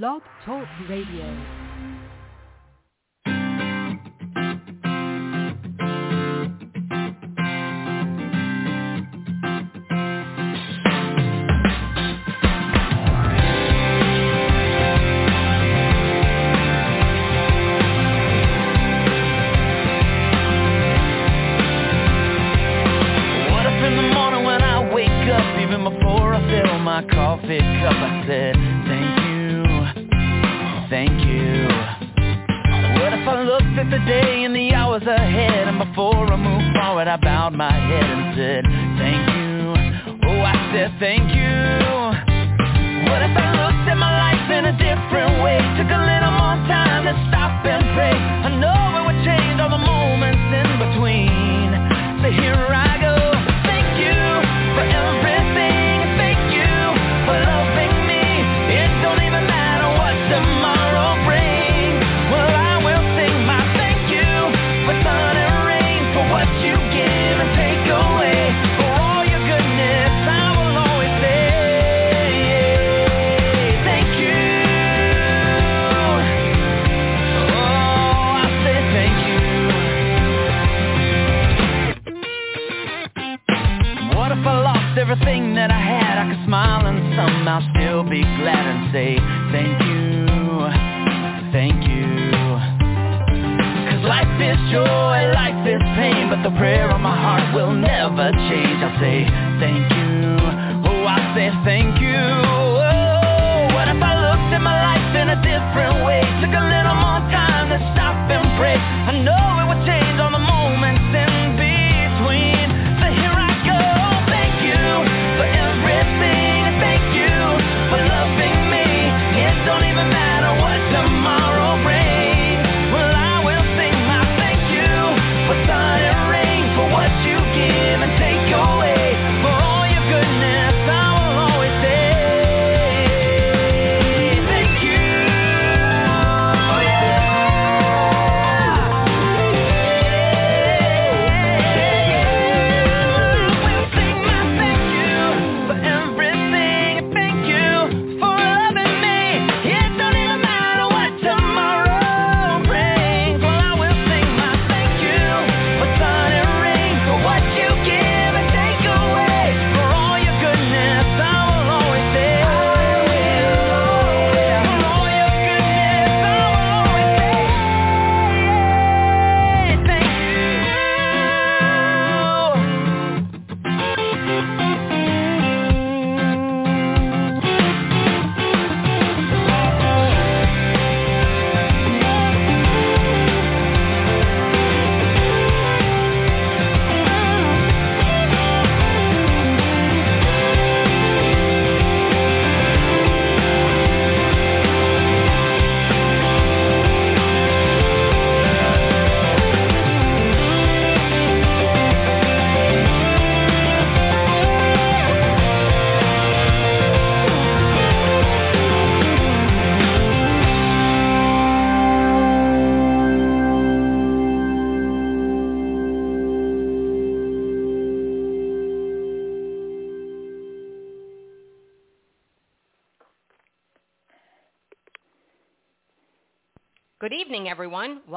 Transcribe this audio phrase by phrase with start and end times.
[0.00, 1.61] Blog Talk Radio.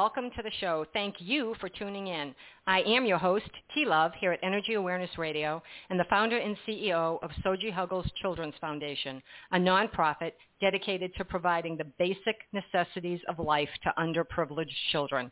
[0.06, 0.86] Welcome to the show.
[0.94, 2.36] Thank you for tuning in.
[2.68, 6.56] I am your host, T Love, here at Energy Awareness Radio, and the founder and
[6.68, 9.20] CEO of Soji Huggles Children's Foundation,
[9.52, 15.32] a nonprofit dedicated to providing the basic necessities of life to underprivileged children.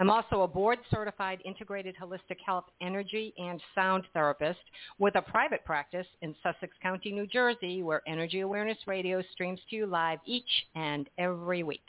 [0.00, 4.64] I'm also a board-certified integrated holistic health energy and sound therapist
[4.98, 9.76] with a private practice in Sussex County, New Jersey, where Energy Awareness Radio streams to
[9.76, 11.84] you live each and every week.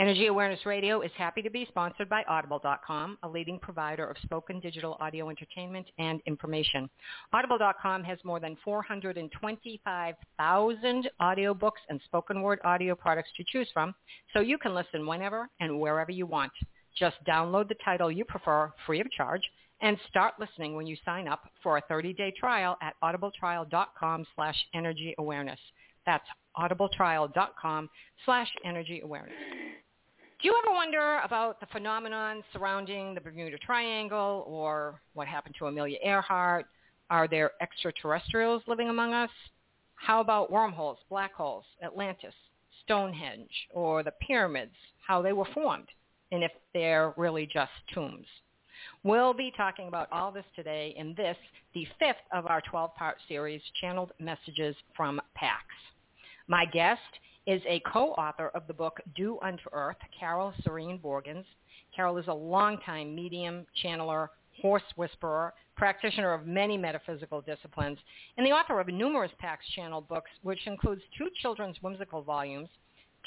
[0.00, 4.58] Energy Awareness Radio is happy to be sponsored by Audible.com, a leading provider of spoken
[4.58, 6.88] digital audio entertainment and information.
[7.34, 13.94] Audible.com has more than 425,000 audiobooks and spoken word audio products to choose from,
[14.32, 16.52] so you can listen whenever and wherever you want.
[16.98, 19.42] Just download the title you prefer free of charge
[19.82, 25.14] and start listening when you sign up for a 30-day trial at audibletrial.com slash energy
[25.18, 25.60] awareness.
[26.06, 26.24] That's
[26.56, 27.90] audibletrial.com
[28.24, 29.34] slash energy awareness.
[30.40, 35.66] Do you ever wonder about the phenomenon surrounding the Bermuda Triangle or what happened to
[35.66, 36.64] Amelia Earhart?
[37.10, 39.28] Are there extraterrestrials living among us?
[39.96, 42.32] How about wormholes, black holes, Atlantis,
[42.84, 44.72] Stonehenge or the pyramids,
[45.06, 45.88] how they were formed,
[46.32, 48.26] and if they're really just tombs.
[49.02, 51.36] We'll be talking about all this today in this,
[51.74, 55.66] the fifth of our 12-part series, Channeled Messages from PAX.
[56.48, 57.00] My guest
[57.46, 61.44] is a co-author of the book Do Unto Earth, Carole Serene Borgens.
[61.94, 64.28] Carole is a longtime medium, channeler,
[64.60, 67.98] horse whisperer, practitioner of many metaphysical disciplines,
[68.36, 72.68] and the author of numerous PAX Channel books, which includes two children's whimsical volumes,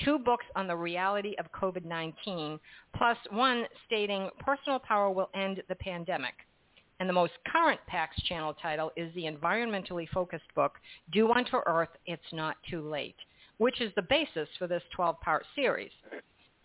[0.04, 2.60] two books on the reality of COVID-19,
[2.96, 6.34] plus one stating personal power will end the pandemic.
[7.00, 10.74] And the most current PAX channel title is the environmentally focused book,
[11.12, 13.16] Do Unto Earth, It's Not Too Late,
[13.58, 15.92] which is the basis for this 12-part series.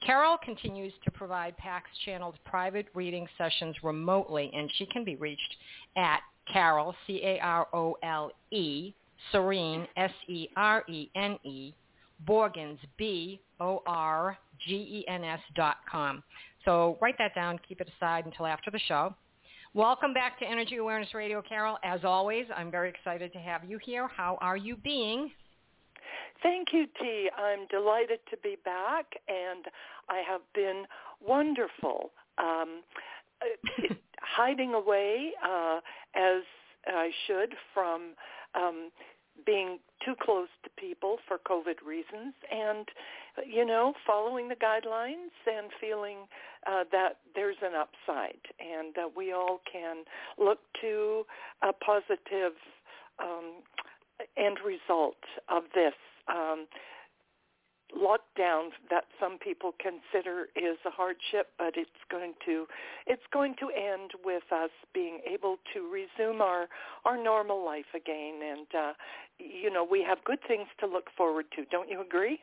[0.05, 5.56] Carole continues to provide PAX channeled private reading sessions remotely, and she can be reached
[5.96, 6.20] at
[6.52, 8.94] Carole, C-A-R-O-L-E,
[9.32, 11.75] Serene, S-E-R-E-N-E,
[12.26, 13.81] Borgens, B-O-R-G-E-N-S
[15.56, 16.23] dot com.
[16.64, 19.14] So write that down, keep it aside until after the show.
[19.75, 21.79] Welcome back to Energy Awareness Radio, Carole.
[21.84, 24.08] As always, I'm very excited to have you here.
[24.08, 25.31] How are you being?
[26.43, 27.29] Thank you, T.
[27.37, 29.64] I'm delighted to be back, and
[30.08, 30.85] I have been
[31.26, 32.11] wonderful.
[32.38, 32.82] Um,
[34.20, 35.81] hiding away uh,
[36.14, 36.43] as
[36.87, 38.14] I should from
[38.55, 38.90] um,
[39.46, 42.87] being too close to people for COVID reasons and,
[43.46, 46.19] you know, following the guidelines and feeling
[46.67, 50.05] uh, that there's an upside and uh, we all can
[50.38, 51.25] look to
[51.62, 52.55] a positive
[53.23, 53.62] um,
[54.37, 55.17] end result
[55.49, 55.94] of this.
[56.29, 56.67] Um,
[57.97, 62.67] lockdown that some people consider is a hardship, but it's going to
[63.07, 66.69] it's going to end with us being able to resume our
[67.05, 68.93] our normal life again, and uh,
[69.39, 71.65] you know we have good things to look forward to.
[71.71, 72.39] Don't you agree?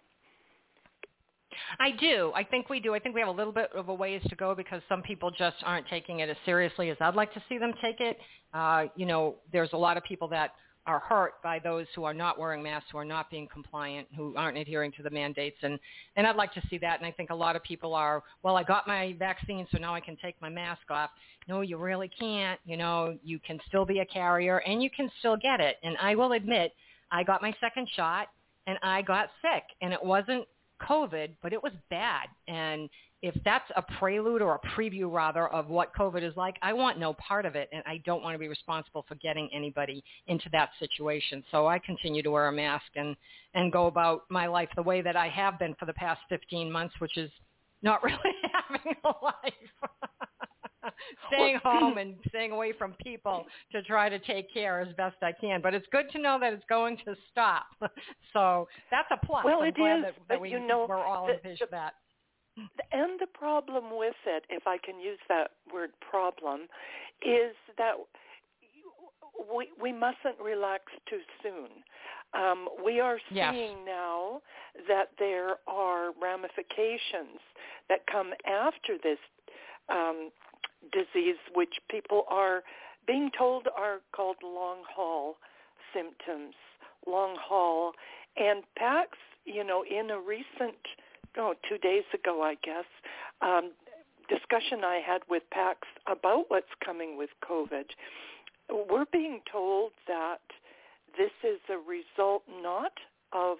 [1.80, 2.32] I do.
[2.36, 2.96] I think we do.
[2.96, 5.32] I think we have a little bit of a ways to go because some people
[5.32, 8.18] just aren't taking it as seriously as I'd like to see them take it.
[8.54, 10.52] Uh, you know, there's a lot of people that
[10.88, 14.36] are hurt by those who are not wearing masks, who are not being compliant, who
[14.36, 15.58] aren't adhering to the mandates.
[15.64, 15.80] And,
[16.16, 17.00] and I'd like to see that.
[17.00, 19.96] And I think a lot of people are, well, I got my vaccine, so now
[19.96, 21.10] I can take my mask off.
[21.48, 22.60] No, you really can't.
[22.66, 25.78] You know, you can still be a carrier and you can still get it.
[25.84, 26.74] And I will admit,
[27.12, 28.28] I got my second shot
[28.68, 29.64] and I got sick.
[29.82, 30.46] And it wasn't
[30.82, 32.28] COVID, but it was bad.
[32.48, 32.90] And
[33.22, 37.00] if that's a prelude or a preview rather of what COVID is like, I want
[37.00, 40.50] no part of it, and I don't want to be responsible for getting anybody into
[40.52, 41.44] that situation.
[41.52, 43.16] So I continue to wear a mask and
[43.54, 46.72] and go about my life the way that I have been for the past 15
[46.72, 47.32] months, which is
[47.82, 48.18] not really
[48.54, 49.54] having a life.
[51.28, 55.32] staying home and staying away from people to try to take care as best I
[55.32, 55.62] can.
[55.62, 57.66] But it's good to know that it's going to stop.
[58.34, 59.46] so that's a plus.
[59.46, 61.70] Well, I'm it glad is, that, that but we, you know, we're all the, envisioned
[61.72, 61.94] that.
[62.92, 66.62] And the problem with it, if I can use that word problem,
[67.22, 67.94] is that
[69.54, 71.70] we, we mustn't relax too soon.
[72.34, 73.86] Um, we are seeing yes.
[73.86, 74.42] now
[74.88, 77.40] that there are ramifications
[77.90, 79.20] that come after this
[79.90, 80.30] um,
[80.92, 82.64] disease, which people are
[83.08, 85.36] being told are called long haul
[85.94, 86.56] symptoms,
[87.08, 87.94] long haul.
[88.38, 89.12] And PAX,
[89.46, 90.76] you know, in a recent
[91.38, 92.86] oh, two days ago, I guess,
[93.42, 93.72] um,
[94.30, 97.86] discussion I had with PAX about what's coming with COVID,
[98.90, 100.42] we're being told that
[101.18, 102.94] this is a result not
[103.32, 103.58] of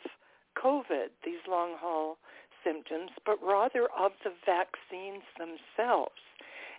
[0.62, 2.18] COVID, these long haul
[2.64, 6.22] symptoms, but rather of the vaccines themselves,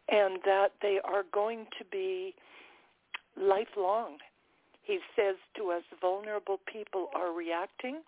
[0.09, 2.35] and that they are going to be
[3.41, 4.19] lifelong.
[4.83, 8.01] He says to us, vulnerable people are reacting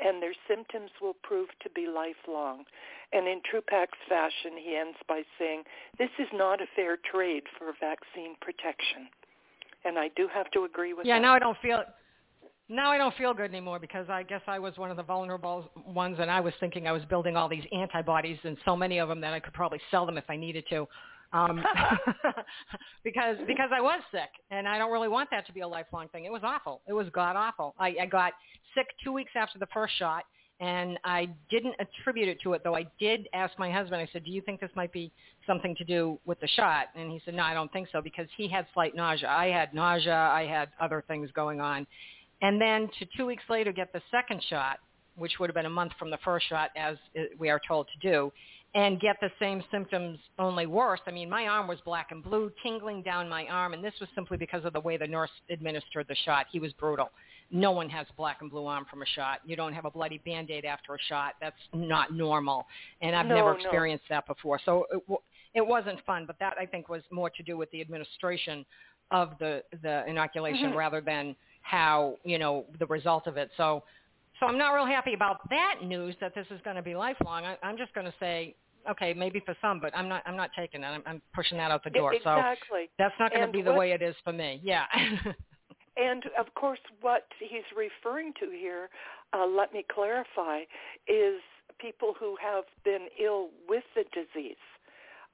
[0.00, 2.64] and their symptoms will prove to be lifelong.
[3.12, 5.62] And in true Pax fashion, he ends by saying,
[5.98, 9.08] this is not a fair trade for vaccine protection.
[9.84, 11.20] And I do have to agree with yeah, that.
[11.20, 11.82] Yeah, now I don't feel
[12.68, 15.70] now I don't feel good anymore because I guess I was one of the vulnerable
[15.86, 19.08] ones and I was thinking I was building all these antibodies and so many of
[19.08, 20.88] them that I could probably sell them if I needed to
[21.36, 21.62] um,
[23.04, 26.08] because because I was sick, and I don't really want that to be a lifelong
[26.08, 26.24] thing.
[26.24, 26.80] It was awful.
[26.88, 27.74] It was god awful.
[27.78, 28.32] I, I got
[28.74, 30.24] sick two weeks after the first shot,
[30.60, 34.00] and I didn't attribute it to it, though I did ask my husband.
[34.00, 35.12] I said, "Do you think this might be
[35.46, 38.26] something to do with the shot?" And he said, "No, I don't think so," because
[38.36, 39.28] he had slight nausea.
[39.28, 40.14] I had nausea.
[40.14, 41.86] I had other things going on,
[42.42, 44.78] and then to two weeks later get the second shot,
[45.16, 46.96] which would have been a month from the first shot, as
[47.38, 48.32] we are told to do
[48.76, 51.00] and get the same symptoms only worse.
[51.06, 54.08] I mean, my arm was black and blue, tingling down my arm, and this was
[54.14, 56.44] simply because of the way the nurse administered the shot.
[56.52, 57.08] He was brutal.
[57.50, 59.40] No one has black and blue arm from a shot.
[59.46, 61.36] You don't have a bloody band-aid after a shot.
[61.40, 62.66] That's not normal.
[63.00, 63.60] And I've No, never no.
[63.60, 64.60] experienced that before.
[64.66, 65.22] So it, w-
[65.54, 68.66] it wasn't fun, but that I think was more to do with the administration
[69.10, 70.76] of the the inoculation Mhm.
[70.76, 73.50] rather than how, you know, the result of it.
[73.56, 73.84] So
[74.38, 77.46] so I'm not real happy about that news that this is going to be lifelong.
[77.46, 78.54] I, I'm just going to say
[78.90, 80.86] okay, maybe for some, but I'm not I'm not taking it.
[80.86, 82.14] I'm, I'm pushing that out the door.
[82.22, 82.88] So Exactly.
[82.98, 84.60] that's not going to be the what- way it is for me.
[84.62, 84.84] Yeah.
[85.96, 88.90] And of course, what he's referring to here,
[89.32, 90.60] uh, let me clarify,
[91.08, 91.40] is
[91.78, 94.60] people who have been ill with the disease.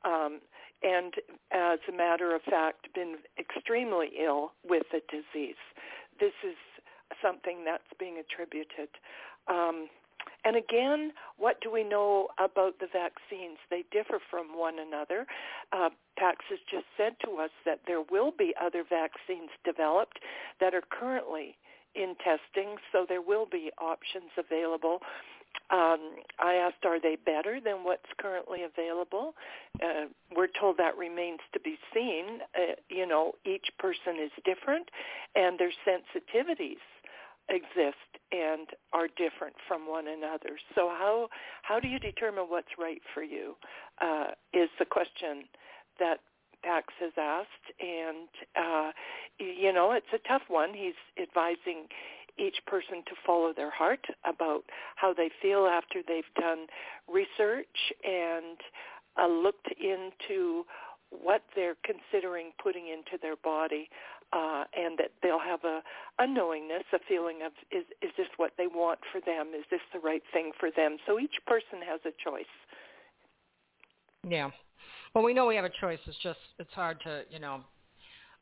[0.05, 0.41] Um,
[0.83, 1.15] and
[1.51, 5.59] as a matter of fact, been extremely ill with the disease.
[6.19, 6.57] This is
[7.21, 8.89] something that's being attributed.
[9.49, 9.89] Um,
[10.45, 13.59] and again, what do we know about the vaccines?
[13.71, 15.27] They differ from one another.
[15.73, 20.19] Uh, Pax has just said to us that there will be other vaccines developed
[20.61, 21.57] that are currently
[21.95, 25.01] in testing, so there will be options available.
[25.71, 29.35] Um, I asked, are they better than what's currently available?
[29.83, 32.41] Uh, we're told that remains to be seen.
[32.55, 34.91] Uh, you know, each person is different,
[35.35, 36.83] and their sensitivities
[37.49, 37.97] exist
[38.31, 40.59] and are different from one another.
[40.75, 41.29] So how
[41.63, 43.55] how do you determine what's right for you?
[44.01, 45.45] Uh, is the question
[45.99, 46.21] that
[46.63, 48.93] Pax has asked, and uh,
[49.39, 50.71] you know it's a tough one.
[50.75, 51.87] He's advising
[52.39, 54.63] each person to follow their heart about
[54.97, 56.67] how they feel after they've done
[57.07, 58.57] research and
[59.21, 60.65] uh, looked into
[61.11, 63.89] what they're considering putting into their body
[64.33, 65.81] uh, and that they'll have a,
[66.19, 69.53] a knowingness, a feeling of is is this what they want for them?
[69.57, 70.97] Is this the right thing for them?
[71.07, 72.45] So each person has a choice.
[74.29, 74.51] yeah.
[75.15, 75.99] Well, we know we have a choice.
[76.07, 77.61] It's just it's hard to, you know.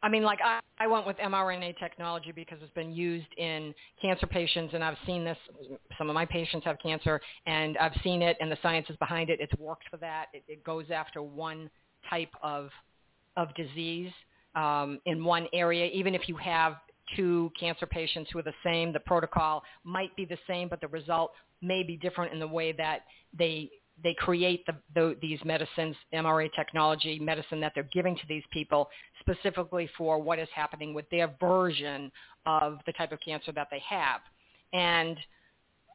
[0.02, 4.26] I mean, like I, I went with mRNA technology because it's been used in cancer
[4.26, 5.36] patients, and I've seen this.
[5.98, 9.28] Some of my patients have cancer, and I've seen it, and the science is behind
[9.28, 9.40] it.
[9.40, 10.26] It's worked for that.
[10.32, 11.68] It, it goes after one
[12.08, 12.70] type of
[13.36, 14.12] of disease
[14.54, 16.76] um, in one area, even if you have
[17.16, 20.88] two cancer patients who are the same, the protocol might be the same, but the
[20.88, 23.00] result may be different in the way that
[23.36, 23.70] they
[24.02, 28.88] they create the, the, these medicines, mRNA technology medicine that they're giving to these people
[29.20, 32.10] specifically for what is happening with their version
[32.46, 34.20] of the type of cancer that they have.
[34.72, 35.18] And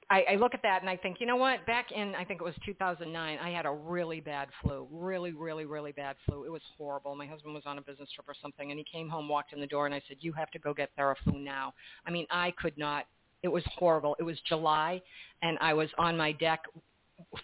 [0.09, 1.65] I, I look at that and I think, you know what?
[1.65, 5.65] Back in I think it was 2009, I had a really bad flu, really, really,
[5.65, 6.45] really bad flu.
[6.45, 7.15] It was horrible.
[7.15, 9.59] My husband was on a business trip or something, and he came home, walked in
[9.59, 11.73] the door, and I said, "You have to go get Theraflu now."
[12.05, 13.05] I mean, I could not.
[13.41, 14.15] It was horrible.
[14.19, 15.01] It was July,
[15.41, 16.61] and I was on my deck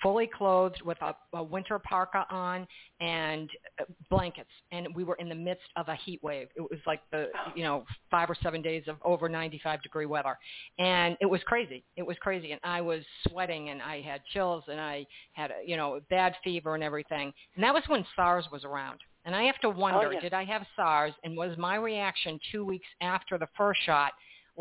[0.01, 2.67] fully clothed with a, a winter parka on
[2.99, 3.49] and
[3.79, 4.49] uh, blankets.
[4.71, 6.47] And we were in the midst of a heat wave.
[6.55, 10.37] It was like the you know five or seven days of over 95 degree weather.
[10.79, 11.83] And it was crazy.
[11.95, 12.51] It was crazy.
[12.51, 16.35] And i was sweating and i had chills and i had a, you know bad
[16.43, 17.33] fever and everything.
[17.55, 18.99] And that was when sars was around.
[19.25, 20.19] And i have to wonder yeah.
[20.19, 21.13] did i have sars?
[21.23, 24.11] And was my reaction two weeks after the first shot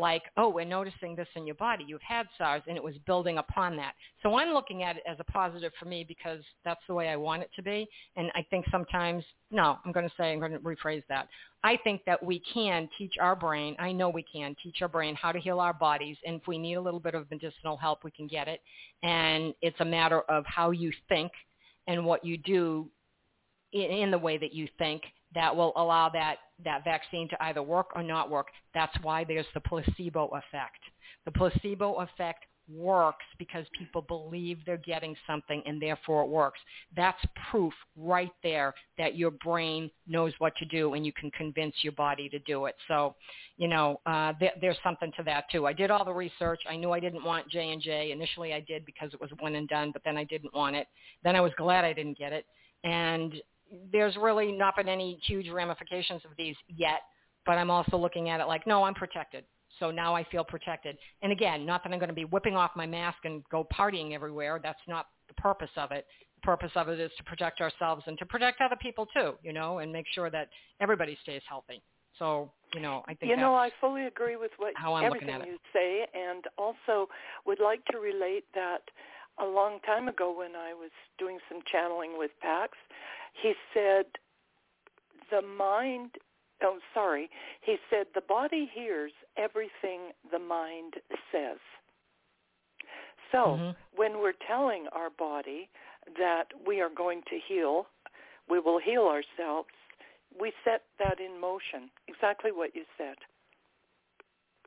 [0.01, 1.85] like, oh, we're noticing this in your body.
[1.87, 3.93] You've had SARS, and it was building upon that.
[4.21, 7.15] So I'm looking at it as a positive for me because that's the way I
[7.15, 7.87] want it to be.
[8.17, 11.29] And I think sometimes, no, I'm going to say, I'm going to rephrase that.
[11.63, 15.15] I think that we can teach our brain, I know we can teach our brain
[15.15, 16.17] how to heal our bodies.
[16.25, 18.61] And if we need a little bit of medicinal help, we can get it.
[19.03, 21.31] And it's a matter of how you think
[21.87, 22.89] and what you do
[23.73, 25.03] in, the way that you think
[25.33, 28.47] that will allow that, that vaccine to either work or not work.
[28.73, 30.79] That's why there's the placebo effect.
[31.25, 36.59] The placebo effect works because people believe they're getting something and therefore it works.
[36.95, 37.19] That's
[37.49, 41.93] proof right there that your brain knows what to do and you can convince your
[41.93, 42.75] body to do it.
[42.87, 43.15] So,
[43.57, 45.67] you know, uh, th- there's something to that too.
[45.67, 46.61] I did all the research.
[46.69, 48.11] I knew I didn't want J&J.
[48.11, 50.87] Initially I did because it was one and done, but then I didn't want it.
[51.23, 52.45] Then I was glad I didn't get it.
[52.83, 53.33] And
[53.91, 57.01] there's really not been any huge ramifications of these yet,
[57.45, 59.43] but I'm also looking at it like, no, I'm protected.
[59.79, 60.97] So now I feel protected.
[61.21, 64.13] And again, not that I'm going to be whipping off my mask and go partying
[64.13, 64.59] everywhere.
[64.61, 66.05] That's not the purpose of it.
[66.35, 69.53] The purpose of it is to protect ourselves and to protect other people too, you
[69.53, 70.49] know, and make sure that
[70.79, 71.81] everybody stays healthy.
[72.19, 75.29] So, you know, I think You know, I fully agree with what how I'm looking
[75.29, 75.51] everything at it.
[75.51, 77.07] you say, and also
[77.45, 78.81] would like to relate that
[79.39, 82.77] a long time ago when I was doing some channeling with Pax,
[83.33, 84.05] he said
[85.29, 86.11] the mind
[86.63, 87.29] oh sorry.
[87.61, 90.95] He said the body hears everything the mind
[91.31, 91.57] says.
[93.31, 93.75] So Mhm.
[93.95, 95.69] when we're telling our body
[96.17, 97.87] that we are going to heal
[98.49, 99.69] we will heal ourselves
[100.39, 101.91] we set that in motion.
[102.07, 103.17] Exactly what you said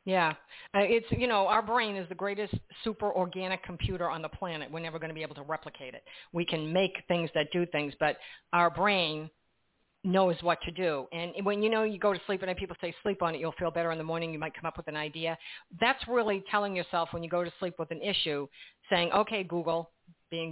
[0.05, 0.31] Yeah,
[0.75, 4.71] uh, it's you know our brain is the greatest super organic computer on the planet.
[4.71, 6.03] We're never going to be able to replicate it.
[6.33, 8.17] We can make things that do things, but
[8.53, 9.31] our brain
[10.05, 11.07] knows what to do.
[11.13, 13.55] And when you know you go to sleep and people say sleep on it, you'll
[13.59, 14.33] feel better in the morning.
[14.35, 15.39] You might come up with an idea.
[15.81, 18.47] That's really telling yourself when you go to sleep with an issue,
[18.91, 19.94] saying, "Okay, Google,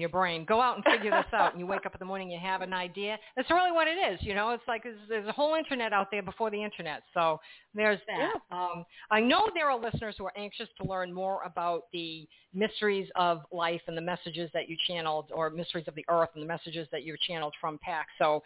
[0.00, 2.30] your brain, go out and figure this out." And you wake up in the morning,
[2.30, 3.18] you have an idea.
[3.36, 4.20] That's really what it is.
[4.22, 7.02] You know, it's like there's, there's a whole internet out there before the internet.
[7.14, 7.40] So
[7.74, 8.34] there's that.
[8.50, 8.56] Yeah.
[8.56, 13.08] Um, I know there are listeners who are anxious to learn more about the mysteries
[13.16, 16.46] of life and the messages that you channeled, or mysteries of the earth and the
[16.46, 18.08] messages that you channeled from PAX.
[18.18, 18.42] So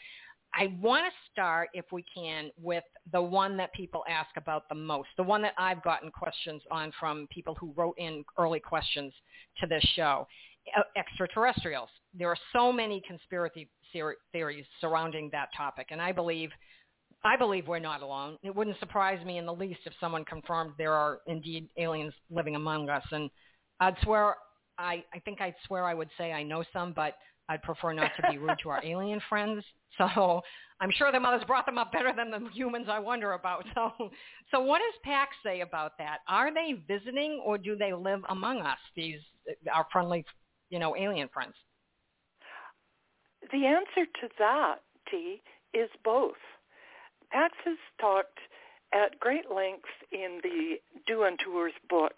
[0.54, 4.74] I want to start, if we can, with the one that people ask about the
[4.74, 9.12] most, the one that I've gotten questions on from people who wrote in early questions
[9.60, 10.26] to this show,
[10.96, 11.90] extraterrestrials.
[12.18, 13.68] There are so many conspiracy
[14.32, 16.50] theories surrounding that topic, and I believe
[17.24, 18.38] I believe we're not alone.
[18.42, 22.54] It wouldn't surprise me in the least if someone confirmed there are indeed aliens living
[22.54, 23.04] among us.
[23.10, 23.30] And
[23.80, 24.36] I'd swear,
[24.78, 27.14] I, I think I'd swear I would say I know some, but
[27.48, 29.64] I'd prefer not to be rude to our alien friends.
[29.98, 30.42] So
[30.80, 33.64] I'm sure their mothers brought them up better than the humans I wonder about.
[33.74, 34.10] So,
[34.50, 36.18] so what does PAX say about that?
[36.28, 39.20] Are they visiting or do they live among us, these
[39.72, 40.24] our friendly,
[40.70, 41.54] you know, alien friends?
[43.52, 44.76] The answer to that,
[45.10, 45.40] T,
[45.72, 46.34] is both.
[47.30, 48.38] PAX has talked
[48.92, 50.76] at great length in the
[51.06, 52.14] Do Unto Earth book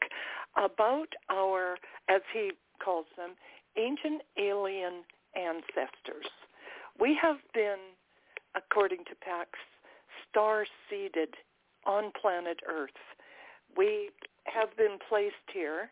[0.56, 1.76] about our,
[2.08, 3.30] as he calls them,
[3.76, 5.04] ancient alien
[5.36, 6.26] ancestors.
[6.98, 7.78] We have been,
[8.54, 9.50] according to PAX,
[10.30, 11.34] star-seeded
[11.86, 12.90] on planet Earth.
[13.76, 14.10] We
[14.44, 15.90] have been placed here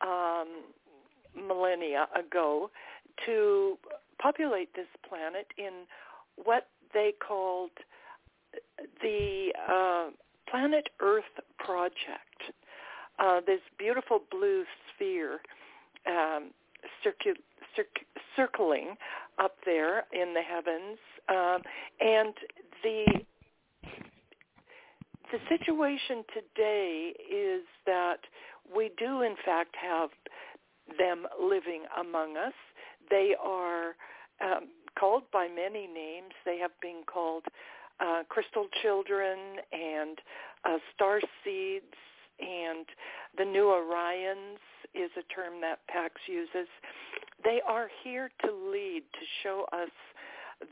[0.00, 0.48] um,
[1.34, 2.70] millennia ago
[3.26, 3.78] to
[4.20, 5.86] populate this planet in
[6.36, 7.70] what they called
[9.02, 10.10] the uh,
[10.50, 11.24] Planet Earth
[11.58, 12.54] Project.
[13.18, 15.40] Uh, this beautiful blue sphere
[16.06, 16.50] um,
[17.04, 17.42] circu-
[17.78, 18.06] circ-
[18.36, 18.96] circling
[19.38, 21.62] up there in the heavens, um,
[22.00, 22.34] and
[22.82, 23.04] the
[25.30, 28.20] the situation today is that
[28.74, 30.08] we do in fact have
[30.98, 32.54] them living among us.
[33.10, 33.94] They are
[34.42, 36.32] um, called by many names.
[36.46, 37.44] They have been called
[38.00, 39.38] uh, crystal children
[39.70, 40.18] and
[40.64, 41.94] uh, star seeds
[42.40, 42.86] and
[43.36, 44.62] the new Orions
[44.94, 46.68] is a term that PAX uses.
[47.44, 49.90] They are here to lead, to show us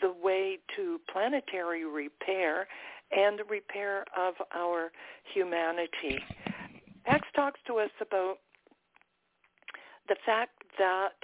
[0.00, 2.66] the way to planetary repair
[3.12, 4.90] and the repair of our
[5.32, 6.18] humanity.
[7.04, 8.38] PAX talks to us about
[10.08, 11.14] the fact that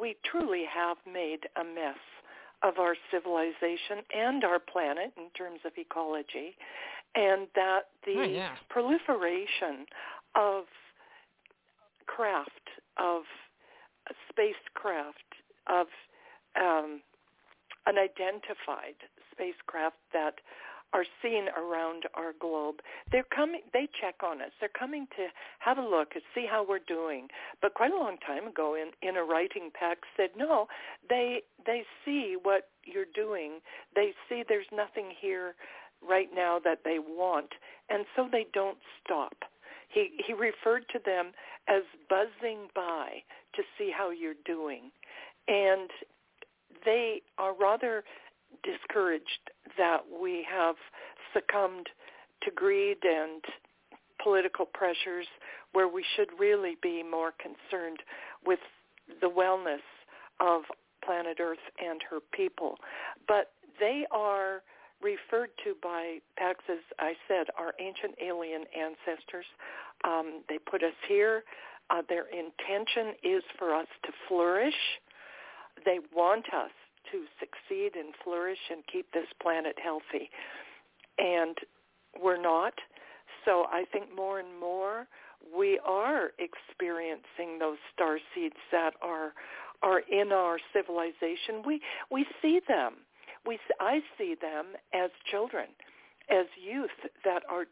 [0.00, 1.98] we truly have made a mess
[2.62, 6.56] of our civilization and our planet in terms of ecology,
[7.14, 8.54] and that the oh, yeah.
[8.68, 9.86] proliferation
[10.34, 10.64] of
[12.06, 12.50] craft,
[12.96, 13.22] of
[14.28, 15.34] spacecraft,
[15.66, 15.86] of
[16.60, 17.02] um,
[17.86, 18.96] unidentified
[19.32, 20.40] spacecraft that
[20.92, 22.76] are seen around our globe.
[23.12, 23.60] They're coming.
[23.72, 24.50] They check on us.
[24.58, 25.26] They're coming to
[25.58, 27.28] have a look and see how we're doing.
[27.60, 30.66] But quite a long time ago, in in a writing Pax, said no.
[31.08, 33.60] They they see what you're doing.
[33.94, 35.54] They see there's nothing here
[36.06, 37.50] right now that they want,
[37.90, 39.34] and so they don't stop.
[39.88, 41.32] He he referred to them
[41.66, 43.22] as buzzing by
[43.54, 44.90] to see how you're doing,
[45.46, 45.90] and
[46.84, 48.04] they are rather
[48.62, 50.76] discouraged that we have
[51.32, 51.88] succumbed
[52.42, 53.42] to greed and
[54.22, 55.26] political pressures
[55.72, 57.98] where we should really be more concerned
[58.44, 58.58] with
[59.20, 59.84] the wellness
[60.40, 60.62] of
[61.04, 62.76] planet Earth and her people.
[63.26, 64.62] But they are
[65.02, 69.46] referred to by PAX as I said, our ancient alien ancestors.
[70.04, 71.44] Um, they put us here.
[71.90, 74.74] Uh, their intention is for us to flourish.
[75.84, 76.70] They want us
[77.12, 80.30] to succeed and flourish and keep this planet healthy.
[81.18, 81.56] And
[82.20, 82.74] we're not.
[83.44, 85.06] So I think more and more
[85.56, 89.32] we are experiencing those star seeds that are
[89.82, 91.62] are in our civilization.
[91.64, 91.80] We
[92.10, 92.94] we see them.
[93.46, 95.66] We I see them as children,
[96.30, 96.90] as youth
[97.24, 97.66] that are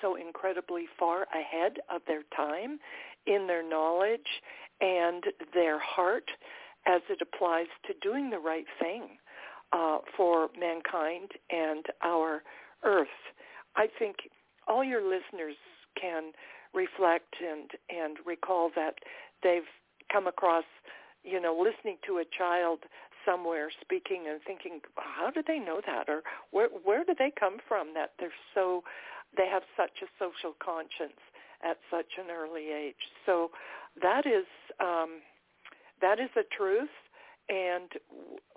[0.00, 2.78] so incredibly far ahead of their time
[3.26, 4.42] in their knowledge
[4.80, 6.30] and their heart
[6.86, 9.18] as it applies to doing the right thing
[9.72, 12.42] uh, for mankind and our
[12.82, 13.08] earth.
[13.76, 14.16] I think
[14.66, 15.56] all your listeners
[16.00, 16.32] can
[16.72, 18.94] reflect and, and recall that
[19.42, 19.68] they've
[20.10, 20.64] come across,
[21.22, 22.80] you know, listening to a child
[23.24, 26.08] somewhere speaking and thinking, how do they know that?
[26.08, 28.82] Or where, where do they come from that they're so,
[29.36, 31.20] they have such a social conscience
[31.62, 33.10] at such an early age.
[33.26, 33.50] So
[34.02, 34.46] that is
[34.80, 35.20] um,
[36.00, 36.88] that is the truth,
[37.48, 37.90] and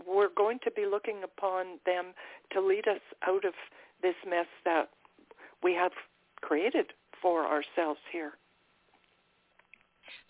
[0.08, 2.14] we're going to be looking upon them
[2.54, 3.54] to lead us out of
[4.02, 4.90] this mess that
[5.62, 5.92] we have
[6.42, 8.34] created for ourselves here.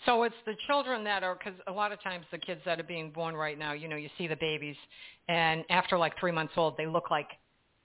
[0.05, 2.83] So it's the children that are, because a lot of times the kids that are
[2.83, 4.75] being born right now, you know, you see the babies,
[5.27, 7.27] and after like three months old, they look like,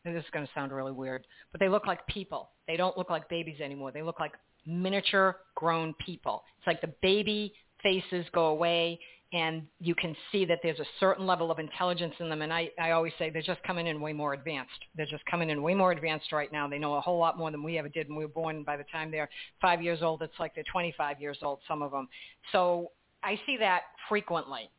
[0.04, 2.50] this is going to sound really weird, but they look like people.
[2.66, 3.92] They don't look like babies anymore.
[3.92, 4.32] They look like
[4.66, 6.44] miniature grown people.
[6.58, 8.98] It's like the baby faces go away
[9.32, 12.40] and you can see that there's a certain level of intelligence in them.
[12.40, 14.72] And I, I always say they're just coming in way more advanced.
[14.96, 16.66] They're just coming in way more advanced right now.
[16.66, 18.62] They know a whole lot more than we ever did when we were born.
[18.62, 19.28] By the time they're
[19.60, 22.08] five years old, it's like they're 25 years old, some of them.
[22.52, 24.70] So I see that frequently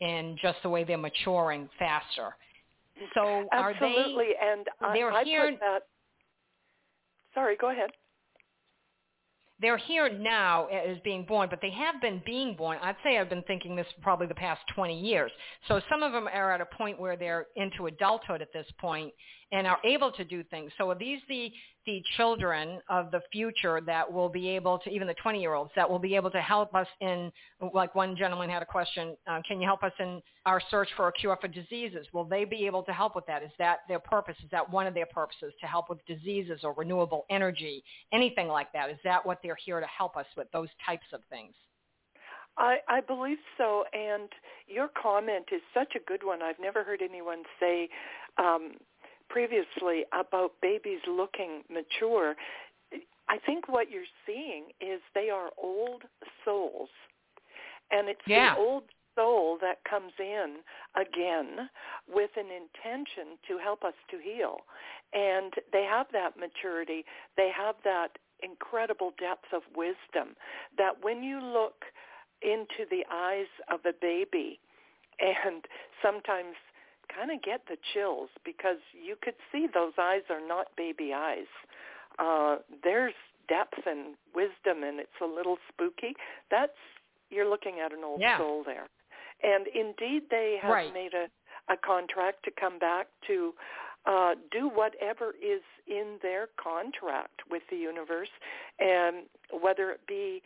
[0.00, 2.34] in just the way they're maturing faster.
[3.14, 4.28] So are Absolutely.
[4.40, 4.52] they?
[4.52, 5.82] And I, I here, that.
[7.34, 7.90] Sorry, go ahead
[9.60, 12.78] they're here now as being born, but they have been being born.
[12.82, 15.32] I'd say I've been thinking this probably the past 20 years.
[15.66, 19.12] So some of them are at a point where they're into adulthood at this point
[19.52, 20.70] and are able to do things.
[20.78, 21.50] So are these the
[21.88, 25.70] the children of the future that will be able to, even the 20 year olds,
[25.74, 27.32] that will be able to help us in,
[27.72, 31.08] like one gentleman had a question, uh, can you help us in our search for
[31.08, 32.06] a cure for diseases?
[32.12, 33.42] Will they be able to help with that?
[33.42, 34.36] Is that their purpose?
[34.44, 37.82] Is that one of their purposes to help with diseases or renewable energy,
[38.12, 38.90] anything like that?
[38.90, 41.54] Is that what they're here to help us with, those types of things?
[42.58, 44.28] I, I believe so, and
[44.66, 46.42] your comment is such a good one.
[46.42, 47.88] I've never heard anyone say
[48.36, 48.72] um,
[49.28, 52.34] previously about babies looking mature,
[53.28, 56.02] I think what you're seeing is they are old
[56.44, 56.88] souls.
[57.90, 58.54] And it's yeah.
[58.54, 60.56] the old soul that comes in
[60.96, 61.68] again
[62.08, 64.58] with an intention to help us to heal.
[65.12, 67.04] And they have that maturity.
[67.36, 70.36] They have that incredible depth of wisdom
[70.76, 71.84] that when you look
[72.42, 74.60] into the eyes of a baby
[75.18, 75.64] and
[76.02, 76.54] sometimes
[77.14, 81.50] kind of get the chills because you could see those eyes are not baby eyes.
[82.18, 83.14] Uh, there's
[83.48, 86.14] depth and wisdom, and it's a little spooky.
[86.50, 86.72] That's
[87.30, 88.38] you're looking at an old yeah.
[88.38, 88.88] soul there,
[89.42, 90.92] and indeed they have right.
[90.92, 91.26] made a
[91.72, 93.52] a contract to come back to
[94.06, 98.30] uh, do whatever is in their contract with the universe,
[98.78, 99.26] and
[99.60, 100.42] whether it be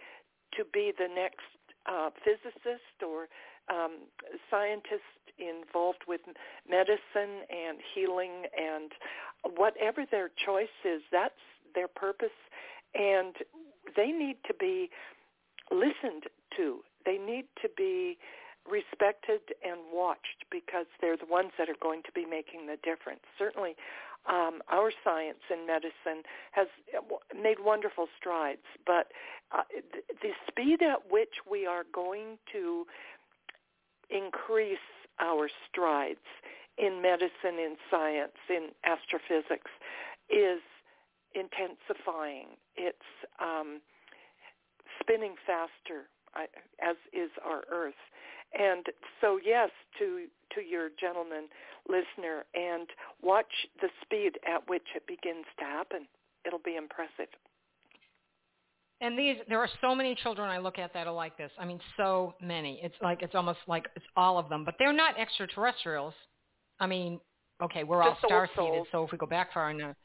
[0.57, 1.46] to be the next
[1.87, 3.29] uh, physicist or
[3.70, 4.07] um,
[4.51, 5.03] scientist
[5.38, 6.20] involved with
[6.68, 8.92] medicine and healing and
[9.57, 11.35] whatever their choice is, that's
[11.75, 12.37] their purpose.
[12.94, 13.35] And
[13.96, 14.90] they need to be
[15.70, 16.25] listened
[16.57, 16.81] to.
[17.05, 18.18] They need to be
[18.70, 23.22] respected and watched because they're the ones that are going to be making the difference.
[23.38, 23.75] Certainly,
[24.29, 26.22] um, our science and medicine
[26.53, 26.68] has
[27.35, 29.09] made wonderful strides, but
[29.51, 29.62] uh,
[30.22, 32.87] the speed at which we are going to
[34.12, 34.79] increase
[35.20, 36.18] our strides
[36.79, 39.70] in medicine, in science, in astrophysics
[40.31, 40.61] is
[41.35, 42.57] intensifying.
[42.77, 42.96] It's
[43.40, 43.81] um,
[45.01, 46.09] spinning faster,
[46.81, 48.01] as is our Earth.
[48.59, 48.87] And
[49.20, 51.48] so, yes, to to your gentleman
[51.88, 52.88] listener, and
[53.22, 56.07] watch the speed at which it begins to happen.
[56.44, 57.33] It'll be impressive.
[59.03, 61.51] And these, there are so many children I look at that are like this.
[61.59, 62.81] I mean, so many.
[62.85, 66.15] It's like it's almost like it's all of them, but they're not extraterrestrials.
[66.79, 67.19] I mean,
[67.61, 69.97] okay, we're just all star seeded, so if we go back far enough,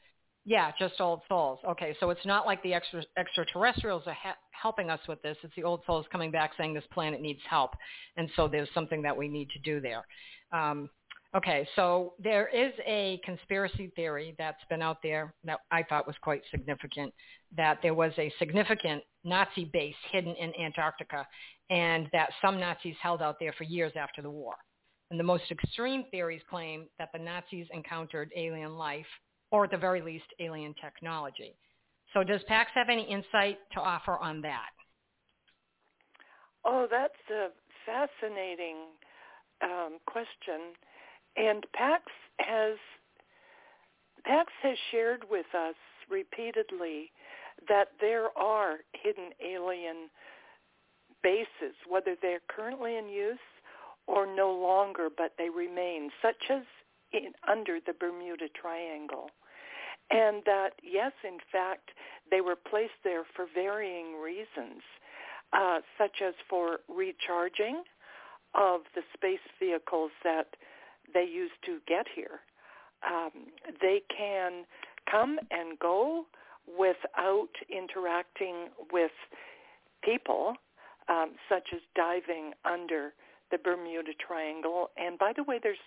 [0.44, 1.60] yeah, just old souls.
[1.68, 5.36] Okay, so it's not like the extra, extraterrestrials are ha- helping us with this.
[5.44, 7.70] It's the old souls coming back saying this planet needs help,
[8.16, 10.04] and so there's something that we need to do there.
[10.52, 10.90] Um,
[11.36, 16.16] Okay, so there is a conspiracy theory that's been out there that I thought was
[16.22, 17.12] quite significant,
[17.54, 21.26] that there was a significant Nazi base hidden in Antarctica
[21.68, 24.54] and that some Nazis held out there for years after the war.
[25.10, 29.06] And the most extreme theories claim that the Nazis encountered alien life,
[29.50, 31.56] or at the very least, alien technology.
[32.14, 34.70] So does PAX have any insight to offer on that?
[36.64, 37.48] Oh, that's a
[37.84, 38.76] fascinating
[39.62, 40.72] um, question
[41.38, 42.02] and PAX
[42.40, 42.76] has
[44.24, 45.76] PAX has shared with us
[46.10, 47.10] repeatedly
[47.68, 50.10] that there are hidden alien
[51.22, 53.38] bases, whether they're currently in use
[54.06, 56.62] or no longer, but they remain, such as
[57.12, 59.30] in, under the Bermuda Triangle.
[60.10, 61.90] And that, yes, in fact,
[62.30, 64.82] they were placed there for varying reasons,
[65.52, 67.82] uh, such as for recharging
[68.54, 70.46] of the space vehicles that
[71.14, 72.40] they used to get here.
[73.06, 73.30] Um,
[73.80, 74.64] they can
[75.10, 76.24] come and go
[76.78, 79.12] without interacting with
[80.02, 80.54] people,
[81.08, 83.12] um, such as diving under
[83.50, 84.90] the Bermuda Triangle.
[84.96, 85.78] And by the way, there's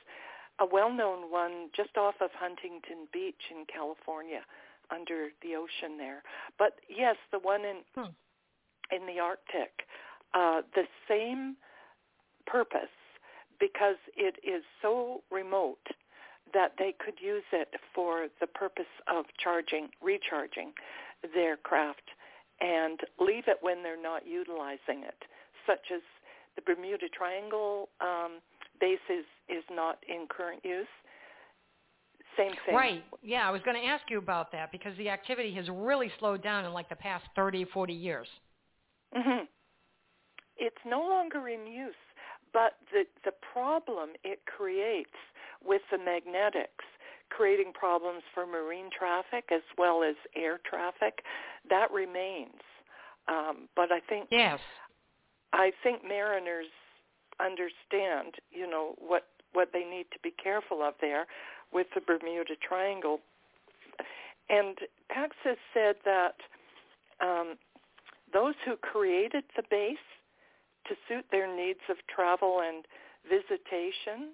[0.60, 4.42] a well-known one just off of Huntington Beach in California,
[4.90, 6.24] under the ocean there.
[6.58, 8.12] But yes, the one in hmm.
[8.92, 9.88] in the Arctic,
[10.34, 11.56] uh, the same
[12.46, 12.90] purpose
[13.62, 15.86] because it is so remote
[16.54, 20.74] that they could use it for the purpose of charging, recharging
[21.34, 22.10] their craft
[22.60, 25.24] and leave it when they're not utilizing it,
[25.66, 26.02] such as
[26.56, 28.40] the Bermuda Triangle um,
[28.82, 30.88] base is, is not in current use.
[32.38, 32.76] Same thing.
[32.76, 33.04] Right.
[33.22, 36.44] Yeah, I was going to ask you about that because the activity has really slowed
[36.44, 38.28] down in like the past 30, 40 years.
[39.16, 39.46] Mm-hmm.
[40.58, 41.96] It's no longer in use,
[42.54, 45.16] but the, the problem it creates
[45.64, 46.86] with the magnetics,
[47.30, 51.24] creating problems for marine traffic as well as air traffic,
[51.70, 52.62] that remains.
[53.28, 54.60] Um, but I think yes,
[55.54, 56.68] I think mariners
[57.40, 61.28] understand, you know, what what they need to be careful of there
[61.72, 63.20] with the Bermuda Triangle.
[64.50, 64.78] And
[65.10, 66.36] Pax has said that
[67.22, 67.58] um,
[68.34, 69.98] those who created the base
[70.88, 72.86] to suit their needs of travel and
[73.30, 74.34] visitation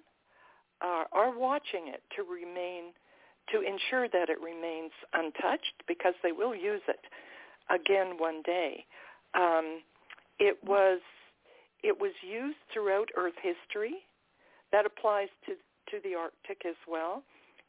[0.80, 2.92] uh, are watching it to remain
[3.52, 7.00] to ensure that it remains untouched because they will use it
[7.70, 8.84] again one day.
[9.34, 9.80] Um,
[10.38, 11.00] it was
[11.82, 13.94] it was used throughout Earth history.
[14.72, 15.54] That applies to
[15.90, 17.22] to the Arctic as well.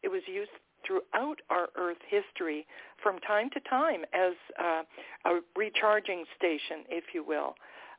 [0.03, 0.51] It was used
[0.85, 2.65] throughout our Earth history
[3.01, 4.83] from time to time as uh,
[5.25, 7.55] a recharging station, if you will,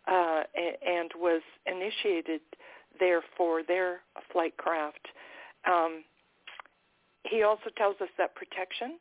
[0.09, 0.43] uh,
[0.87, 2.41] and was initiated
[2.99, 4.01] there for their
[4.33, 5.09] flight craft.
[5.67, 6.05] Um,
[7.25, 8.99] he also tells us that protection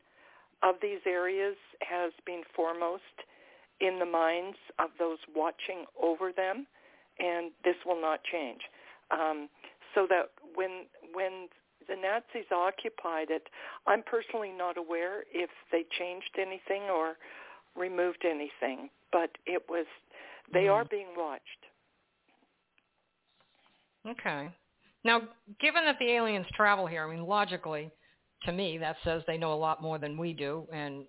[0.62, 3.04] of these areas has been foremost
[3.80, 6.68] in the minds of those watching over them,
[7.20, 8.62] and this will not change.
[9.12, 9.48] Um,
[9.96, 11.48] so that when when
[11.88, 13.48] the Nazis occupied it,
[13.88, 17.16] I'm personally not aware if they changed anything or
[17.76, 19.86] removed anything, but it was
[20.54, 20.72] they mm.
[20.74, 21.44] are being watched.
[24.08, 24.50] Okay.
[25.04, 25.22] Now,
[25.60, 27.92] given that the aliens travel here, I mean, logically,
[28.44, 31.06] to me, that says they know a lot more than we do, and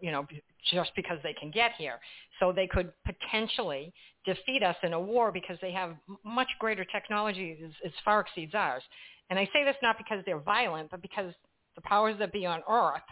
[0.00, 0.26] you know,
[0.72, 1.98] just because they can get here.
[2.38, 3.92] So they could potentially
[4.24, 8.54] defeat us in a war because they have much greater technology as, as far exceeds
[8.54, 8.82] ours.
[9.30, 11.32] And I say this not because they're violent, but because
[11.74, 13.02] the powers that be on Earth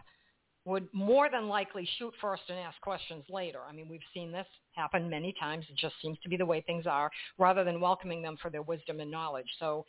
[0.69, 3.61] would more than likely shoot first and ask questions later.
[3.69, 5.65] I mean, we've seen this happen many times.
[5.71, 8.63] It just seems to be the way things are, rather than welcoming them for their
[8.63, 9.49] wisdom and knowledge.
[9.59, 9.87] So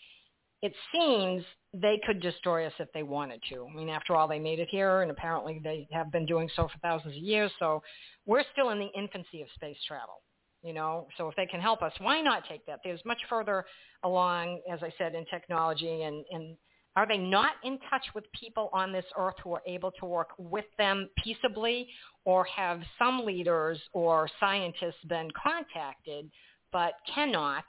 [0.61, 3.67] it seems they could destroy us if they wanted to.
[3.69, 6.67] I mean, after all, they made it here, and apparently they have been doing so
[6.67, 7.51] for thousands of years.
[7.59, 7.81] So
[8.25, 10.21] we're still in the infancy of space travel,
[10.63, 11.07] you know.
[11.17, 12.79] So if they can help us, why not take that?
[12.83, 13.65] There's much further
[14.03, 16.57] along, as I said, in technology, and, and
[16.99, 20.31] are they not in touch with people on this earth who are able to work
[20.37, 21.87] with them peaceably,
[22.25, 26.29] or have some leaders or scientists been contacted
[26.73, 27.63] but cannot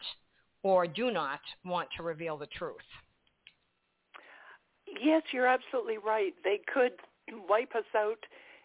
[0.64, 2.74] or do not want to reveal the truth.
[5.00, 6.32] Yes, you're absolutely right.
[6.42, 6.94] They could
[7.48, 8.18] wipe us out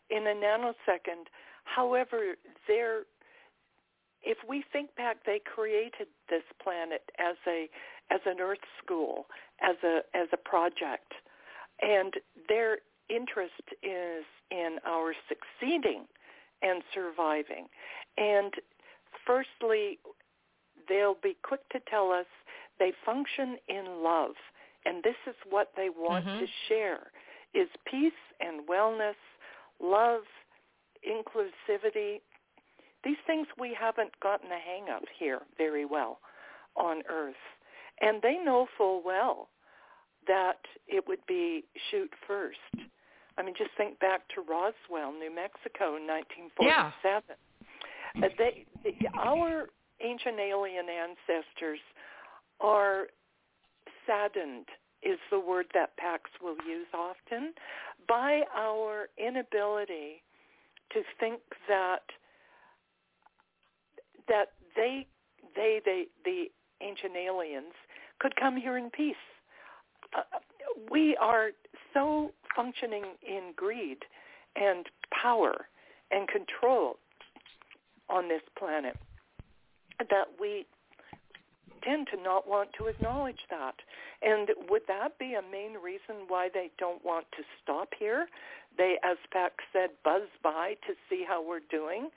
[0.10, 1.28] in a nanosecond.
[1.66, 2.34] However,
[4.24, 7.70] if we think back, they created this planet as a
[8.12, 9.26] as an Earth school,
[9.62, 11.14] as a as a project,
[11.82, 12.14] and
[12.48, 12.78] their
[13.10, 16.06] interest is in our succeeding
[16.62, 17.68] and surviving.
[18.18, 18.54] And
[19.26, 20.00] firstly,
[20.88, 22.26] they'll be quick to tell us
[22.80, 24.32] they function in love.
[24.86, 26.40] And this is what they want mm-hmm.
[26.40, 27.12] to share
[27.54, 29.16] is peace and wellness,
[29.82, 30.22] love,
[31.08, 32.20] inclusivity.
[33.04, 36.20] These things we haven't gotten the hang of here very well
[36.76, 37.36] on earth.
[38.02, 39.50] And they know full well
[40.28, 42.58] that it would be shoot first.
[43.38, 47.24] I mean, just think back to Roswell, New Mexico in 1947.
[48.16, 48.26] Yeah.
[48.26, 48.66] Uh, they,
[49.18, 49.68] our
[50.02, 51.80] ancient alien ancestors
[52.62, 53.08] are
[54.08, 54.66] saddened
[55.04, 57.54] is the word that Pax will use often,
[58.08, 60.24] by our inability
[60.94, 62.04] to think that
[64.28, 65.06] that they
[65.56, 66.46] they they the
[66.82, 67.74] ancient aliens
[68.20, 69.16] could come here in peace.
[70.18, 70.22] Uh,
[70.90, 71.50] we are
[71.94, 74.00] so functioning in greed
[74.56, 75.68] and power
[76.12, 76.98] and control
[78.10, 78.96] on this planet
[80.00, 80.66] that we
[81.84, 83.76] tend to not want to acknowledge that.
[84.22, 88.28] And would that be a main reason why they don't want to stop here?
[88.78, 92.10] They, as Pax said, buzz by to see how we're doing.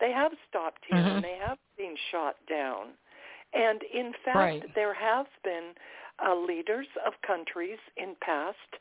[0.00, 1.16] They have stopped here Mhm.
[1.16, 2.96] and they have been shot down.
[3.52, 4.74] And in fact, Right.
[4.74, 5.74] there have been
[6.24, 8.78] uh, leaders of countries in past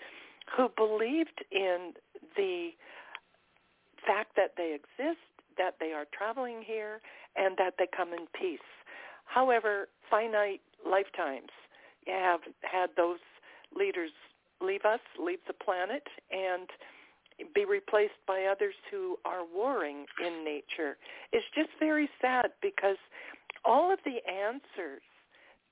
[0.56, 1.94] who believed in
[2.36, 2.72] the
[4.06, 5.20] fact that they exist,
[5.58, 7.02] that they are traveling here,
[7.36, 8.60] and that they come in peace.
[9.26, 11.52] However, finite lifetimes
[12.08, 13.20] have had those
[13.76, 14.12] leaders
[14.62, 16.70] leave us, leave the planet, and
[17.54, 20.98] be replaced by others who are warring in nature.
[21.32, 22.98] It's just very sad because
[23.66, 25.02] all of the answers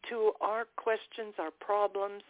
[0.10, 2.24] to our questions, our problems,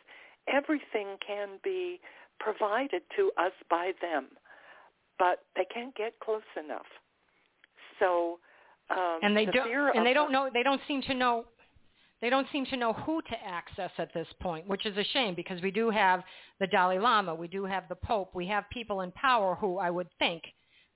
[0.47, 1.99] everything can be
[2.39, 4.27] provided to us by them,
[5.19, 6.85] but they can't get close enough.
[7.99, 8.39] So,
[8.89, 11.45] um, and they the don't and they don't know they don't seem to know
[12.21, 15.35] they don't seem to know who to access at this point, which is a shame
[15.35, 16.23] because we do have
[16.59, 19.91] the Dalai Lama, we do have the Pope, we have people in power who I
[19.91, 20.43] would think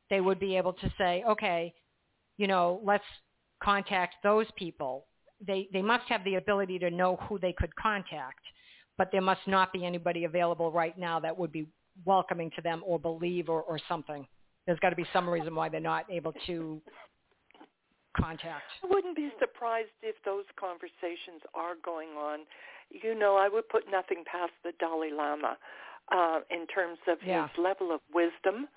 [0.10, 1.74] they would be able to say, okay,
[2.38, 3.04] you know, let's
[3.64, 5.06] contact those people.
[5.46, 8.42] They they must have the ability to know who they could contact,
[8.98, 11.68] but there must not be anybody available right now that would be
[12.06, 14.28] welcoming to them or believe or, or something.
[14.66, 16.82] There's got to be some reason why they're not able to
[18.16, 18.64] contact.
[18.84, 22.40] I wouldn't be surprised if those conversations are going on.
[22.90, 25.58] You know, I would put nothing past the Dalai Lama
[26.12, 27.48] uh, in terms of Yeah.
[27.48, 28.68] his level of wisdom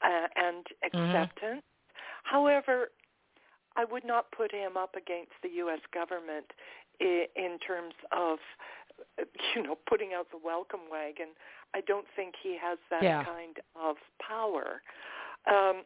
[0.00, 1.14] uh, and Mhm.
[1.14, 1.64] acceptance.
[2.22, 2.92] However,
[3.78, 5.78] I would not put him up against the U.S.
[5.94, 6.46] government
[7.00, 8.38] in, in terms of,
[9.54, 11.28] you know, putting out the welcome wagon.
[11.74, 13.24] I don't think he has that Yeah.
[13.24, 14.82] kind of power.
[15.46, 15.84] Um,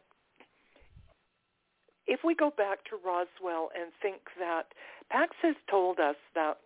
[2.07, 4.73] if we go back to Roswell and think that
[5.09, 6.57] Pax has told us that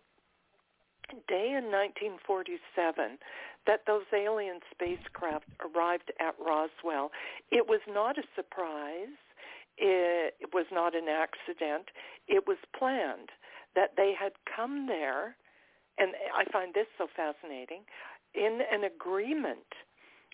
[1.28, 3.18] day in 1947
[3.66, 7.12] that those alien spacecraft arrived at Roswell,
[7.50, 9.14] it was not a surprise.
[9.80, 11.88] It, was not an accident.
[12.26, 13.30] It was planned
[13.74, 15.36] that they had come there,
[15.98, 17.82] and I find this so fascinating,
[18.34, 19.66] in an agreement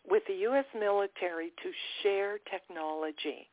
[0.09, 0.67] with the U.S.
[0.75, 1.71] military to
[2.03, 3.49] share technology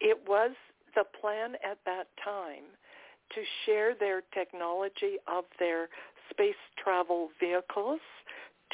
[0.00, 0.52] it was
[0.94, 2.64] the plan at that time
[3.34, 5.88] to share their technology of their
[6.30, 8.00] space travel vehicles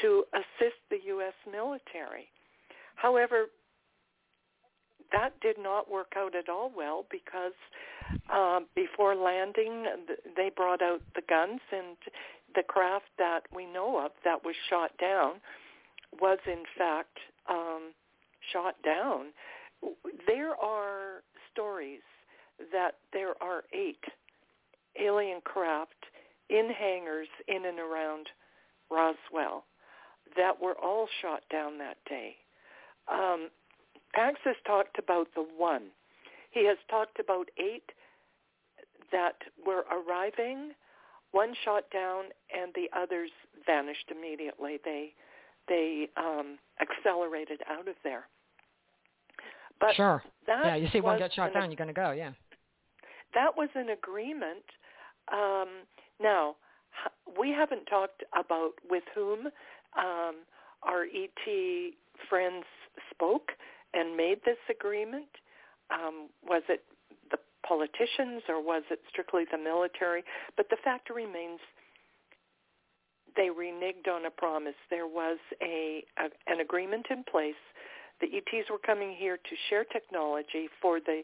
[0.00, 1.34] to assist the U.S.
[1.50, 2.28] military.
[2.94, 3.46] However,
[5.12, 7.52] that did not work out at all well because
[8.32, 9.84] um, before landing,
[10.36, 11.96] they brought out the guns and
[12.54, 15.34] the craft that we know of that was shot down
[16.20, 17.18] was in fact
[17.50, 17.92] um,
[18.52, 19.26] shot down
[20.26, 22.00] there are stories
[22.72, 24.02] that there are eight
[25.00, 25.92] alien craft
[26.48, 28.26] in hangars in and around
[28.90, 29.64] Roswell
[30.36, 32.36] that were all shot down that day.
[33.12, 33.48] Um,
[34.16, 35.88] Pax has talked about the one.
[36.50, 37.92] He has talked about eight
[39.12, 40.72] that were arriving,
[41.32, 42.24] one shot down,
[42.54, 43.30] and the others
[43.66, 44.78] vanished immediately.
[44.84, 45.12] They
[45.68, 48.24] they um, accelerated out of there.
[49.80, 50.22] But sure.
[50.48, 52.12] Yeah, you see one get shot down, you're going to go.
[52.12, 52.30] Yeah.
[53.34, 54.64] that was an agreement.
[55.30, 55.68] Um,
[56.22, 56.56] now,
[57.38, 59.48] we haven't talked about with whom
[59.98, 60.36] um,
[60.82, 61.92] our ET
[62.30, 62.64] friends
[63.10, 63.50] spoke
[63.96, 65.28] and made this agreement.
[65.90, 66.84] Um, was it
[67.30, 70.22] the politicians or was it strictly the military?
[70.56, 71.60] But the fact remains
[73.36, 74.74] they reneged on a promise.
[74.90, 77.60] There was a, a an agreement in place.
[78.20, 81.22] The ETs were coming here to share technology for the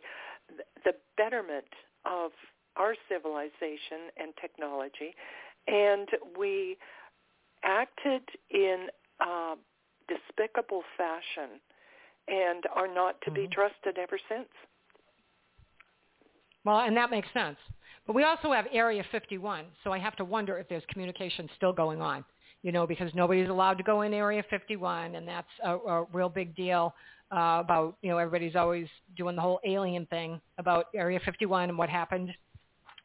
[0.85, 1.73] the betterment
[2.05, 2.33] of
[2.77, 5.15] our civilization and technology,
[5.67, 6.09] and
[6.39, 6.77] we
[7.65, 8.89] acted in
[9.21, 9.55] uh,
[10.09, 11.61] despicable fashion
[12.29, 13.53] and are not to be Mhm.
[13.53, 14.49] trusted ever since.
[16.65, 17.59] Well, and that makes sense.
[18.07, 21.73] But we also have Area 51, so I have to wonder if there's communication still
[21.73, 22.25] going on,
[22.63, 26.29] you know, because nobody's allowed to go in Area 51, and that's a, a real
[26.29, 26.95] big deal
[27.31, 31.79] uh, about, you know, everybody's always doing the whole alien thing about Area 51 and
[31.79, 32.31] what happened.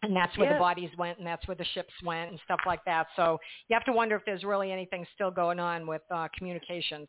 [0.03, 0.53] And that's where Yeah.
[0.53, 3.07] the bodies went, and that's where the ships went, and stuff like that.
[3.15, 7.07] So you have to wonder if there's really anything still going on with uh, communications.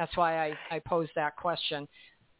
[0.00, 1.86] That's why I, I posed that question.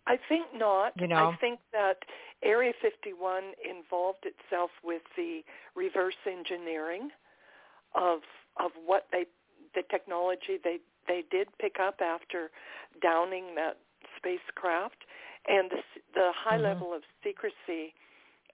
[0.07, 0.99] I think not.
[0.99, 1.29] You know?
[1.29, 1.99] I think that
[2.43, 5.43] Area 51 involved itself with the
[5.77, 7.11] reverse engineering
[7.95, 8.21] of
[8.57, 9.27] of what they
[9.75, 12.51] the technology they they did pick up after
[13.03, 13.77] downing that
[14.17, 15.05] spacecraft
[15.47, 15.83] and the
[16.15, 16.63] the high Mhm.
[16.63, 17.93] level of secrecy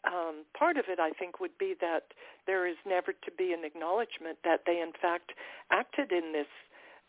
[0.05, 2.13] um, part of it, I think, would be that
[2.47, 5.33] there is never to be an acknowledgement that they, in fact,
[5.73, 6.47] acted in this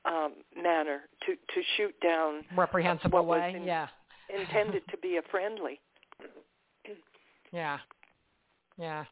[0.05, 3.53] um, manner to to shoot down reprehensible way.
[3.55, 3.87] In, yeah,
[4.33, 5.79] intended to be a friendly.
[7.51, 7.77] yeah,
[8.77, 9.05] yeah.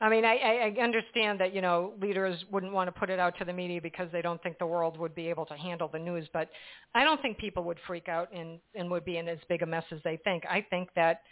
[0.00, 3.38] I mean, I, I understand that you know leaders wouldn't want to put it out
[3.38, 5.98] to the media because they don't think the world would be able to handle the
[5.98, 6.28] news.
[6.32, 6.50] But
[6.94, 9.66] I don't think people would freak out and and would be in as big a
[9.66, 10.44] mess as they think.
[10.48, 11.22] I think that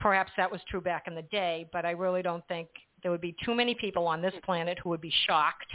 [0.00, 2.68] perhaps that was true back in the day, but I really don't think
[3.02, 5.72] there would be too many people on this planet who would be shocked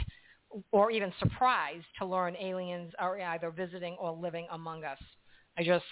[0.72, 4.98] or even surprised to learn aliens are either visiting or living among us.
[5.58, 5.84] I just,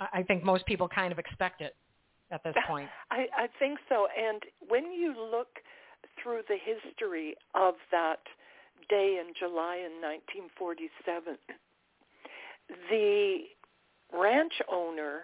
[0.00, 1.74] I think most people kind of expect it
[2.30, 2.88] at this point.
[3.10, 4.06] I, I think so.
[4.16, 5.48] And when you look
[6.22, 8.20] through the history of that
[8.88, 11.36] day in July in 1947,
[12.90, 13.38] the
[14.12, 15.22] ranch owner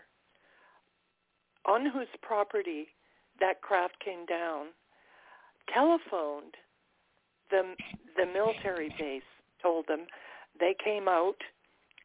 [1.67, 2.89] on whose property
[3.41, 4.67] that craft came down
[5.73, 6.55] telephoned
[7.51, 7.75] the
[8.17, 9.23] the military base
[9.63, 10.07] told them.
[10.59, 11.39] They came out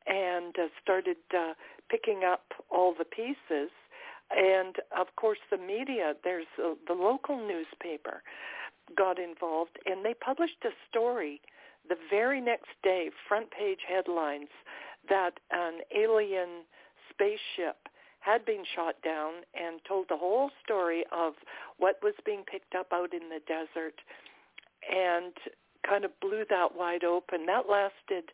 [0.07, 1.53] and uh, started uh,
[1.89, 3.69] picking up all the pieces.
[4.31, 8.21] And of course the media there's uh, the local newspaper
[8.95, 11.41] got involved and they published a story
[11.87, 14.49] the very next day front page headlines
[15.09, 16.65] that an alien
[17.09, 21.33] spaceship had been shot down and told the whole story of
[21.77, 23.95] what was being picked up out in the desert
[24.87, 25.33] and
[25.87, 27.45] kind of blew that wide open.
[27.45, 28.31] That lasted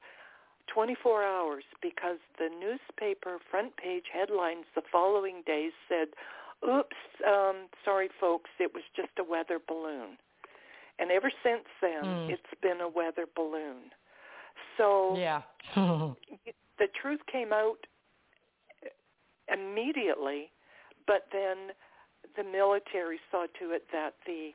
[0.74, 6.08] 24 hours because the newspaper front page headlines the following day said,
[6.68, 6.96] oops,
[7.28, 10.18] um, sorry folks, it was just a weather balloon.
[10.98, 12.30] And ever since then, mm.
[12.30, 13.92] it's been a weather balloon.
[14.78, 15.42] So yeah.
[15.76, 17.86] the truth came out
[19.52, 20.52] immediately,
[21.06, 21.76] but then
[22.36, 24.52] the military saw to it that the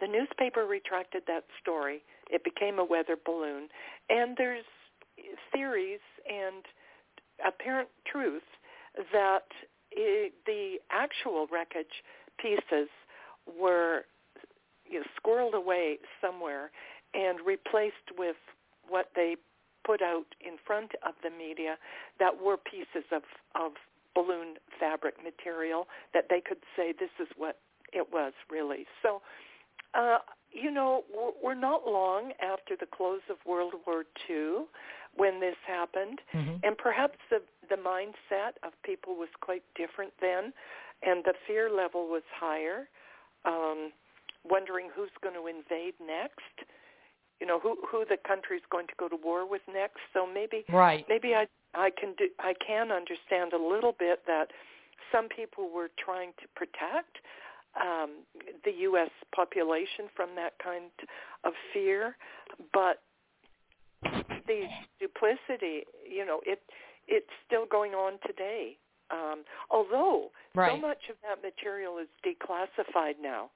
[0.00, 2.02] the newspaper retracted that story.
[2.30, 3.68] It became a weather balloon,
[4.08, 4.64] and there's
[5.52, 6.64] theories and
[7.46, 8.42] apparent truth
[9.12, 9.46] that
[9.90, 12.02] it, the actual wreckage
[12.38, 12.88] pieces
[13.60, 14.02] were
[14.88, 16.70] you know, squirreled away somewhere
[17.14, 18.36] and replaced with
[18.88, 19.36] what they
[19.84, 21.76] put out in front of the media
[22.18, 23.22] that were pieces of,
[23.54, 23.72] of
[24.14, 27.58] balloon fabric material that they could say this is what
[27.92, 28.84] it was really.
[29.02, 29.22] So,
[29.94, 30.18] uh,
[30.50, 31.04] you know,
[31.42, 34.64] we're not long after the close of World War II
[35.16, 36.56] when this happened, mm-hmm.
[36.62, 40.52] and perhaps the the mindset of people was quite different then,
[41.02, 42.88] and the fear level was higher,
[43.44, 43.92] um,
[44.48, 46.66] wondering who's going to invade next.
[47.40, 50.00] You know who who the country's going to go to war with next.
[50.14, 51.04] So maybe right.
[51.08, 54.48] maybe i i can do i can understand a little bit that
[55.12, 57.18] some people were trying to protect
[57.80, 58.10] um
[58.64, 60.90] the us population from that kind
[61.44, 62.16] of fear
[62.72, 63.02] but
[64.46, 64.64] the
[64.98, 66.60] duplicity you know it
[67.06, 68.76] it's still going on today
[69.10, 70.72] um although right.
[70.72, 73.50] so much of that material is declassified now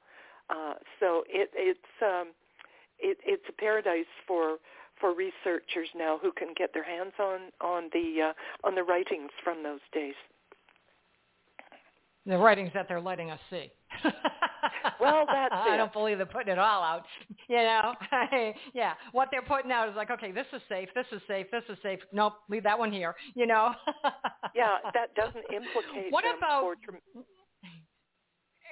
[0.50, 2.28] uh so it it's um
[2.98, 4.58] it, it's a paradise for
[5.00, 9.30] for researchers now who can get their hands on on the uh, on the writings
[9.42, 10.14] from those days.
[12.24, 13.72] The writings that they're letting us see.
[15.00, 17.04] well, that's I don't believe they're putting it all out.
[17.48, 17.94] You know,
[18.74, 18.94] yeah.
[19.12, 21.78] What they're putting out is like, okay, this is safe, this is safe, this is
[21.82, 22.00] safe.
[22.12, 23.14] Nope, leave that one here.
[23.34, 23.72] You know.
[24.54, 26.76] yeah, that doesn't implicate what about,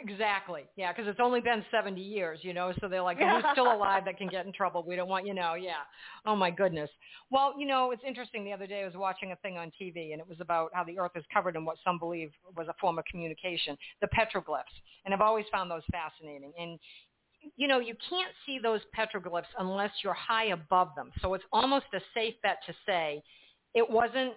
[0.03, 0.63] Exactly.
[0.77, 4.05] Yeah, because it's only been 70 years, you know, so they're like, who's still alive
[4.07, 4.85] that can get in trouble?
[4.87, 5.83] We don't want, you know, yeah.
[6.27, 6.91] Oh, my goodness.
[7.31, 8.45] Well, you know, it's interesting.
[8.45, 10.85] The other day I was watching a thing on TV, and it was about how
[10.85, 14.65] the earth is covered in what some believe was a form of communication, the petroglyphs.
[15.05, 16.53] And I've always found those fascinating.
[16.59, 16.79] And,
[17.57, 21.11] you know, you can't see those petroglyphs unless you're high above them.
[21.21, 23.23] So it's almost a safe bet to say
[23.75, 24.33] it wasn't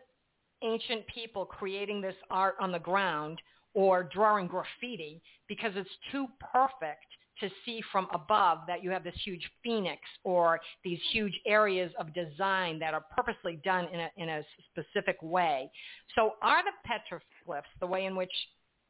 [0.64, 3.42] ancient people creating this art on the ground–
[3.74, 7.06] or drawing graffiti because it's too perfect
[7.40, 12.14] to see from above that you have this huge phoenix or these huge areas of
[12.14, 15.70] design that are purposely done in a, in a specific way.
[16.16, 18.32] So are the petroglyphs the way in which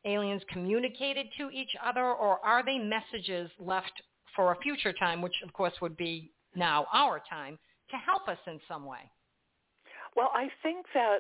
[0.06, 3.94] aliens communicated to each other or are they messages left
[4.36, 7.58] for a future time, which of course would be now our time,
[7.90, 9.10] to help us in some way?
[10.16, 11.20] Well, I think that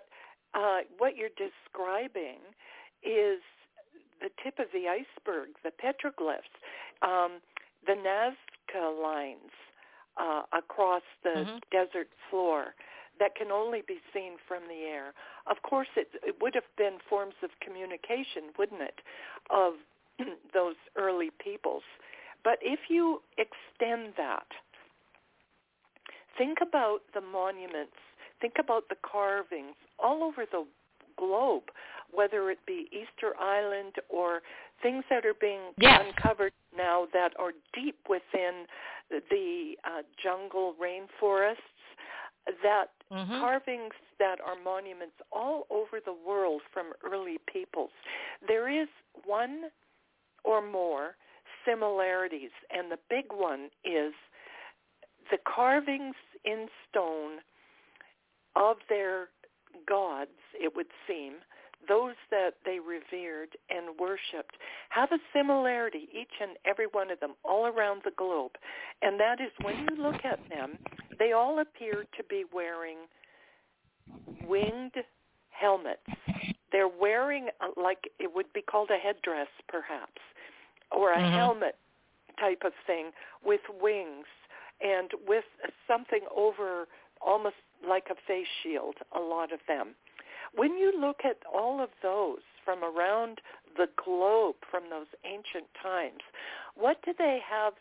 [0.53, 2.38] uh, what you're describing
[3.06, 3.41] is
[4.22, 6.54] the tip of the iceberg, the petroglyphs,
[7.01, 7.41] um,
[7.86, 9.51] the Nazca lines
[10.18, 11.58] uh, across the mm-hmm.
[11.72, 12.76] desert floor
[13.20, 15.14] that can only be seen from the air.
[15.49, 18.99] Of course, it, it would have been forms of communication, wouldn't it,
[19.49, 19.74] of
[20.54, 21.84] those early peoples.
[22.43, 24.47] But if you extend that,
[26.38, 27.99] think about the monuments,
[28.41, 30.66] think about the carvings all over the
[31.18, 31.64] globe,
[32.14, 34.41] whether it be Easter Island or
[34.82, 36.01] things that are being yes.
[36.05, 38.66] uncovered now that are deep within
[39.09, 41.55] the uh, jungle rainforests,
[42.61, 43.39] that mm-hmm.
[43.39, 47.91] carvings that are monuments all over the world from early peoples.
[48.47, 48.88] There is
[49.26, 49.64] one
[50.43, 51.16] or more
[51.66, 54.14] similarities, and the big one is
[55.32, 57.38] the carvings in stone
[58.55, 59.30] of their
[59.88, 61.36] gods, it would seem,
[61.88, 64.55] those that they revered and worshipped,
[64.89, 68.51] have a similarity, each and every one of them, all around the globe.
[69.01, 70.77] And that is when you look at them,
[71.19, 72.97] they all appear to be wearing
[74.47, 74.95] winged
[75.49, 76.01] helmets.
[76.71, 80.21] They're wearing a, like it would be called a headdress, perhaps,
[80.91, 81.36] or a mm-hmm.
[81.36, 81.75] helmet
[82.39, 83.11] type of thing
[83.45, 84.25] with wings
[84.81, 85.45] and with
[85.88, 86.88] something over
[87.25, 87.55] almost
[87.88, 89.95] like a face shield, a lot of them.
[90.56, 93.41] When you look at all of those from around
[93.76, 96.22] the globe from those ancient times,
[96.76, 97.74] what do they have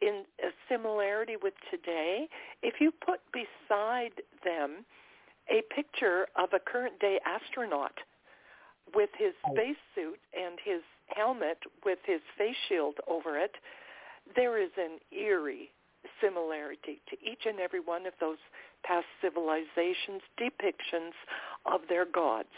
[0.00, 2.28] in a similarity with today?
[2.62, 4.84] If you put beside them
[5.48, 7.98] a picture of a current day astronaut
[8.94, 9.54] with his oh.
[9.54, 13.56] spacesuit and his helmet with his face shield over it,
[14.36, 15.70] there is an eerie
[16.20, 18.38] similarity to each and every one of those
[18.84, 21.12] past civilizations' depictions
[21.66, 22.48] of their gods.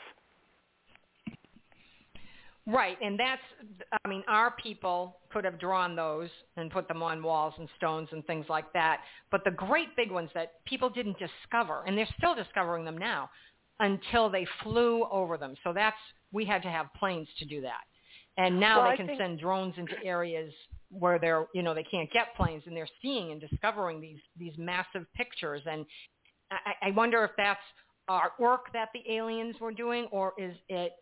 [2.67, 3.43] Right, and that's,
[4.05, 8.09] I mean, our people could have drawn those and put them on walls and stones
[8.13, 9.01] and things like that.
[9.31, 13.29] But the great big ones that people didn't discover, and they're still discovering them now,
[13.81, 15.55] until they flew over them.
[15.63, 15.97] So that's,
[16.33, 17.83] we had to have planes to do that.
[18.39, 19.21] And now well, they can think...
[19.21, 20.53] send drones into areas
[20.91, 24.55] where they're, you know, they can't get planes and they're seeing and discovering these, these
[24.59, 25.63] massive pictures.
[25.67, 25.85] And
[26.51, 27.61] I, I wonder if that's
[28.09, 30.93] artwork that the aliens were doing or is it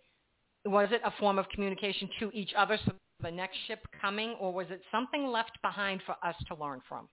[0.65, 4.53] was it a form of communication to each other, so the next ship coming, or
[4.53, 7.09] was it something left behind for us to learn from?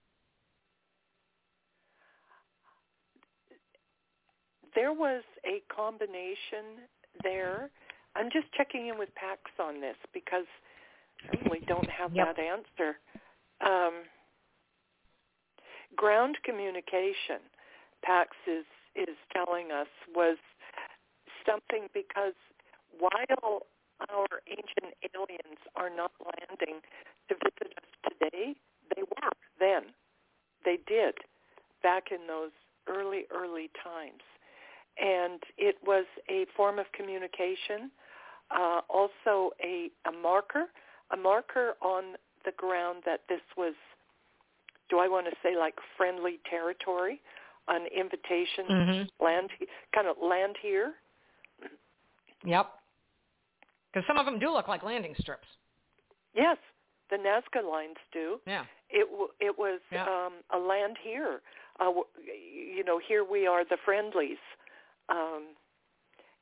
[4.76, 6.86] There was a combination
[7.24, 7.70] there.
[8.16, 10.46] I'm just checking in with PAX on this because
[11.46, 12.36] Really don't have yep.
[12.36, 12.98] that answer.
[13.66, 14.04] Um,
[15.96, 17.44] ground communication,
[18.04, 18.66] PAX is,
[18.96, 20.38] is telling us, was
[21.46, 22.34] something because
[22.98, 23.64] while
[24.10, 26.80] our ancient aliens are not landing
[27.28, 28.56] to visit us today,
[28.96, 29.94] they were then.
[30.66, 31.16] They did
[31.84, 32.52] back in those
[32.88, 34.24] early, early times.
[35.02, 37.92] And it was a form of communication,
[38.52, 40.66] uh, also a, a marker,
[41.12, 43.74] a marker on the ground that this was,
[44.90, 47.22] do I want to say like friendly territory,
[47.68, 49.24] an invitation, mm-hmm.
[49.24, 49.50] land,
[49.94, 50.94] kind of land here.
[52.46, 52.70] Yep.
[53.92, 55.48] Because some of them do look like landing strips.
[56.36, 56.58] Yes,
[57.10, 58.40] the Nazca lines do.
[58.46, 58.64] Yeah.
[58.90, 59.08] It
[59.40, 60.04] it was yeah.
[60.04, 61.42] um, a land here.
[61.80, 61.92] Uh,
[62.26, 64.38] you know, here we are, the friendlies,
[65.10, 65.48] um,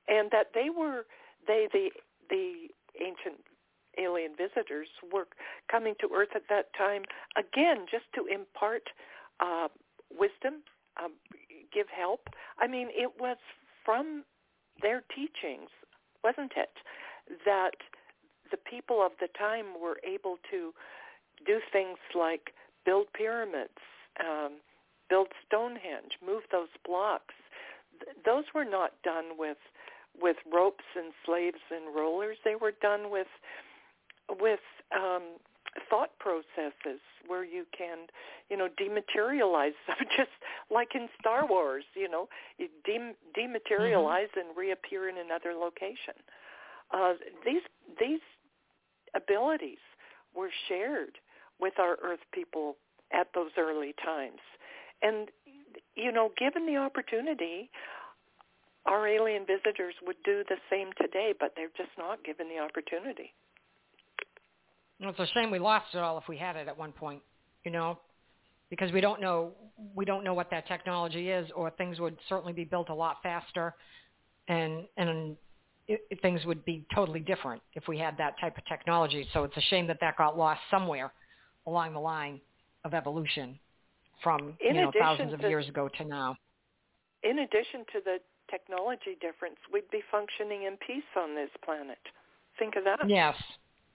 [0.07, 1.05] and that they were
[1.47, 1.89] they the
[2.30, 2.68] the
[2.99, 3.39] ancient
[4.02, 5.28] alien visitors were
[5.72, 7.04] coming to Earth at that time
[7.38, 8.84] again just to impart
[9.39, 9.68] uh,
[10.12, 10.64] wisdom,
[11.02, 11.14] um,
[11.74, 12.30] give help.
[12.60, 13.38] I mean, it was
[13.86, 14.24] from
[14.82, 15.70] their teachings,
[16.24, 16.70] wasn't it?
[17.45, 17.76] that
[18.52, 20.72] the people of the time were able to
[21.45, 22.54] do things like
[22.86, 23.80] build pyramids,
[24.20, 24.60] um,
[25.10, 27.36] build Stonehenge, move those blocks.
[28.00, 29.58] Th- those were not done with
[30.20, 32.38] with ropes and slaves and rollers.
[32.43, 33.28] They were done with
[34.30, 34.59] with
[34.95, 35.38] um,
[35.89, 38.07] thought processes where you can,
[38.49, 39.78] you know, dematerialize
[40.17, 40.32] just
[40.71, 41.84] like in Star Wars.
[41.95, 44.49] You know, you dem- dematerialize mm-hmm.
[44.49, 46.15] and reappear in another location.
[46.93, 47.13] Uh,
[47.45, 47.61] these
[47.99, 48.21] these
[49.15, 49.82] abilities
[50.36, 51.17] were shared
[51.59, 52.75] with our Earth people
[53.13, 54.39] at those early times,
[55.01, 55.30] and
[55.95, 57.69] you know, given the opportunity,
[58.86, 63.34] our alien visitors would do the same today, but they're just not given the opportunity.
[65.00, 67.22] Well, it's a shame we lost it all if we had it at one point,
[67.64, 68.00] you know,
[68.70, 69.52] because we don't know
[69.95, 73.18] we don't know what that technology is, or things would certainly be built a lot
[73.22, 73.76] faster,
[74.48, 75.38] and and
[75.88, 79.28] it, things would be totally different if we had that type of technology.
[79.34, 81.12] So it's a shame that that got lost somewhere
[81.66, 82.41] along the line
[82.84, 83.60] of evolution
[84.24, 86.36] from in you know thousands of to, years ago to now.
[87.24, 88.18] In addition to the
[88.50, 92.00] technology difference, we'd be functioning in peace on this planet.
[92.58, 93.08] Think of that.
[93.08, 93.36] Yes.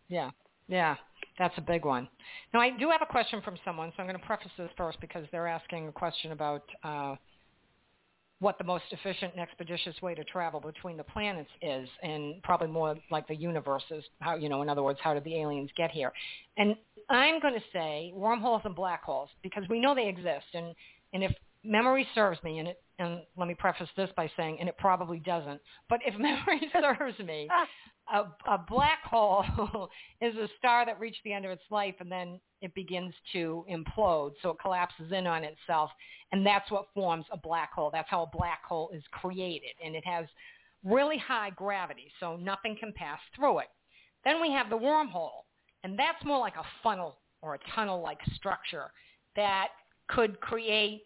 [0.08, 0.30] Yeah.
[0.72, 0.96] Yeah,
[1.38, 2.08] that's a big one.
[2.54, 4.98] Now, I do have a question from someone, so I'm going to preface this first
[5.02, 7.16] because they're asking a question about uh,
[8.38, 12.68] what the most efficient and expeditious way to travel between the planets is, and probably
[12.68, 14.02] more like the universe is.
[14.20, 16.10] How you know, in other words, how did the aliens get here?
[16.56, 16.74] And
[17.10, 20.74] I'm going to say wormholes and black holes because we know they exist, and
[21.12, 24.70] and if memory serves me, and it and let me preface this by saying, and
[24.70, 25.60] it probably doesn't,
[25.90, 27.46] but if memory serves me,
[28.12, 29.44] a, a black hole
[30.20, 33.64] is a star that reached the end of its life and then it begins to
[33.70, 34.32] implode.
[34.42, 35.90] So it collapses in on itself.
[36.32, 37.90] And that's what forms a black hole.
[37.92, 39.72] That's how a black hole is created.
[39.84, 40.26] And it has
[40.84, 43.68] really high gravity, so nothing can pass through it.
[44.24, 45.44] Then we have the wormhole.
[45.84, 48.90] And that's more like a funnel or a tunnel-like structure
[49.36, 49.68] that
[50.08, 51.02] could create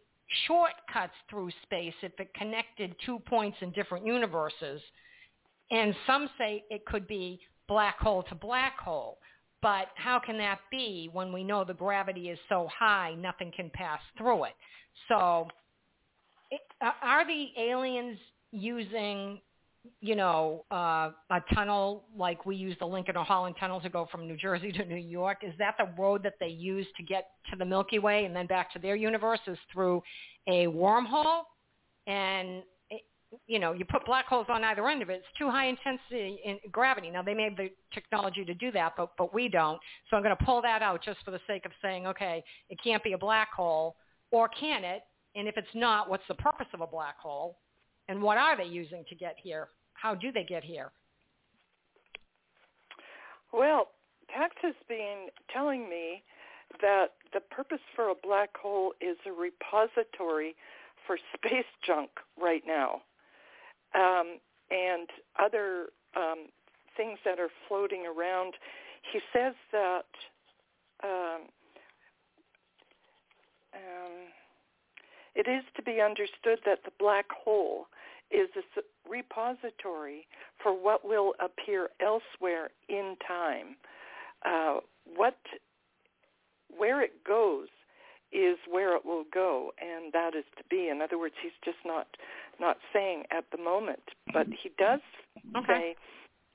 [0.46, 4.80] shortcuts through space if it connected two points in different universes–
[5.70, 9.18] and some say it could be black hole to black hole.
[9.62, 13.70] But how can that be when we know the gravity is so high, nothing can
[13.70, 14.52] pass through it?
[15.08, 15.48] So
[16.50, 18.18] it, are the aliens
[18.52, 19.40] using,
[20.00, 24.06] you know, uh, a tunnel like we use the Lincoln or Holland tunnel to go
[24.12, 25.38] from New Jersey to New York?
[25.42, 28.46] Is that the road that they use to get to the Milky Way and then
[28.46, 30.02] back to their universe is through
[30.46, 31.42] a wormhole?
[32.06, 32.62] And
[33.46, 35.14] you know, you put black holes on either end of it.
[35.14, 37.10] It's too high intensity in gravity.
[37.10, 39.80] Now they may have the technology to do that, but but we don't.
[40.08, 42.78] So I'm going to pull that out just for the sake of saying, okay, it
[42.82, 43.96] can't be a black hole,
[44.30, 45.02] or can it?
[45.34, 47.58] And if it's not, what's the purpose of a black hole?
[48.08, 49.68] And what are they using to get here?
[49.94, 50.92] How do they get here?
[53.52, 53.88] Well,
[54.28, 56.22] Pax has been telling me
[56.80, 60.54] that the purpose for a black hole is a repository
[61.06, 62.10] for space junk
[62.40, 63.02] right now
[63.96, 64.38] um,
[64.70, 65.86] and other
[66.16, 66.46] um,
[66.96, 68.54] things that are floating around.
[69.12, 70.06] He says that
[71.02, 71.42] um,
[73.74, 74.12] um,
[75.34, 77.86] it is to be understood that the black hole
[78.30, 80.26] is a repository
[80.62, 83.76] for what will appear elsewhere in time.
[84.44, 84.80] Uh,
[85.14, 85.38] what,
[86.76, 87.68] where it goes
[88.32, 90.88] is where it will go, and that is to be.
[90.88, 92.06] In other words, he's just not
[92.58, 94.02] not saying at the moment,
[94.32, 95.00] but he does
[95.56, 95.66] okay.
[95.66, 95.96] say,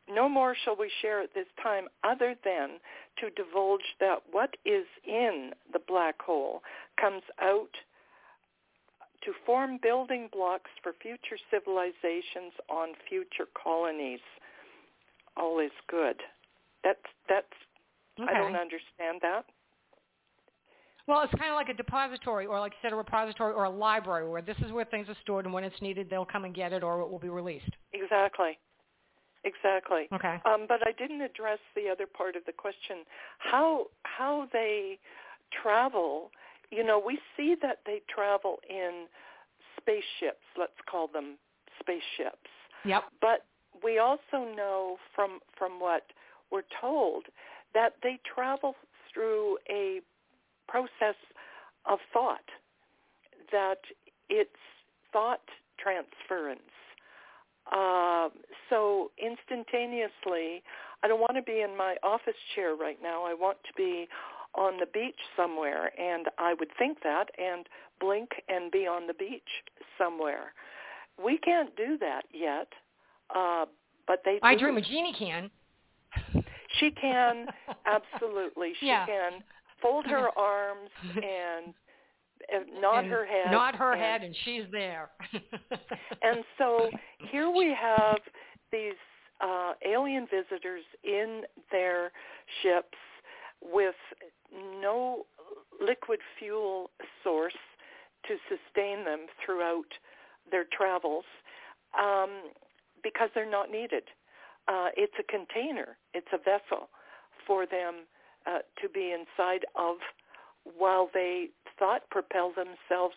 [0.10, 2.80] "No more shall we share at this time, other than
[3.18, 6.64] to divulge that what is in the black hole
[7.00, 7.76] comes out."
[9.26, 14.20] To form building blocks for future civilizations on future colonies.
[15.38, 16.20] All is good.
[16.84, 17.54] That's that's.
[18.20, 18.30] Okay.
[18.30, 19.46] I don't understand that.
[21.12, 23.70] Well, it's kind of like a depository or like you said, a repository or a
[23.70, 26.56] library where this is where things are stored and when it's needed they'll come and
[26.56, 27.70] get it or it will be released.
[27.92, 28.58] Exactly.
[29.44, 30.08] Exactly.
[30.14, 30.38] Okay.
[30.46, 33.00] Um, but I didn't address the other part of the question.
[33.40, 35.00] How how they
[35.62, 36.32] travel,
[36.70, 39.08] you know, we see that they travel in
[39.76, 41.36] spaceships, let's call them
[41.82, 42.50] spaceships.
[42.86, 43.04] Yep.
[43.20, 43.46] But
[43.84, 46.04] we also know from from what
[46.54, 47.26] we're told
[47.74, 48.76] that they travel
[49.14, 50.00] through a
[50.72, 51.16] process
[51.86, 52.48] of thought,
[53.52, 53.80] that
[54.30, 54.50] it's
[55.12, 55.42] thought
[55.78, 56.62] transference.
[57.72, 58.30] Uh,
[58.70, 60.64] so instantaneously,
[61.04, 63.26] I don't want to be in my office chair right now.
[63.26, 64.08] I want to be
[64.56, 67.68] on the beach somewhere, and I would think that and
[68.00, 69.42] blink and be on the beach
[69.98, 70.54] somewhere.
[71.24, 72.68] We can't do that yet,
[73.36, 73.66] uh,
[74.08, 74.34] but they.
[74.34, 74.40] Do.
[74.44, 75.50] I Dream of Jeannie can.
[76.80, 77.48] She can
[77.86, 78.74] absolutely.
[78.80, 79.06] She yeah.
[79.06, 79.44] can
[79.82, 81.74] fold her arms and,
[82.52, 83.52] and nod and her head.
[83.52, 85.10] Nod her and, head, and she's there.
[86.22, 86.90] and so
[87.32, 88.18] here we have
[88.72, 88.94] these
[89.42, 92.12] uh, alien visitors in their
[92.62, 92.98] ships
[93.62, 93.96] with
[94.82, 95.26] no
[95.80, 96.90] liquid fuel
[97.24, 97.54] source
[98.28, 99.86] to sustain them throughout
[100.52, 101.26] their travels
[102.00, 102.30] um,
[103.04, 104.04] because they're not needed.
[104.68, 105.98] Uh, it's a container.
[106.14, 106.90] It's a vessel
[107.48, 108.06] for them
[108.48, 109.98] uh, to be inside of
[110.78, 113.16] while they thought propel themselves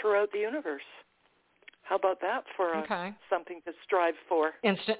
[0.00, 0.82] throughout the universe.
[1.82, 3.14] How about that for a, okay.
[3.30, 4.52] something to strive for?
[4.64, 4.98] Instant.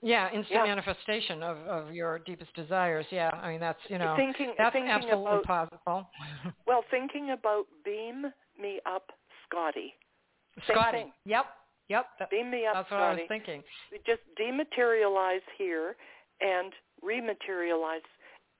[0.00, 0.74] Yeah, instant yeah.
[0.76, 3.04] manifestation of, of your deepest desires.
[3.10, 6.08] Yeah, I mean that's you know thinking, that's thinking absolutely about, possible.
[6.68, 8.26] well, thinking about beam
[8.60, 9.10] me up,
[9.48, 9.94] Scotty.
[10.68, 10.98] Same Scotty.
[10.98, 11.12] Thing.
[11.24, 11.46] Yep.
[11.88, 12.06] Yep.
[12.18, 13.00] That, beam me up, that's Scotty.
[13.00, 13.62] what I was thinking.
[14.06, 15.96] Just dematerialize here
[16.40, 18.06] and rematerialize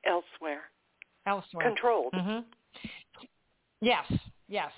[0.07, 0.63] elsewhere.
[1.27, 1.67] Elsewhere.
[1.67, 2.13] Controlled.
[2.13, 2.41] Mm-hmm.
[3.81, 4.11] Yes,
[4.49, 4.71] yes.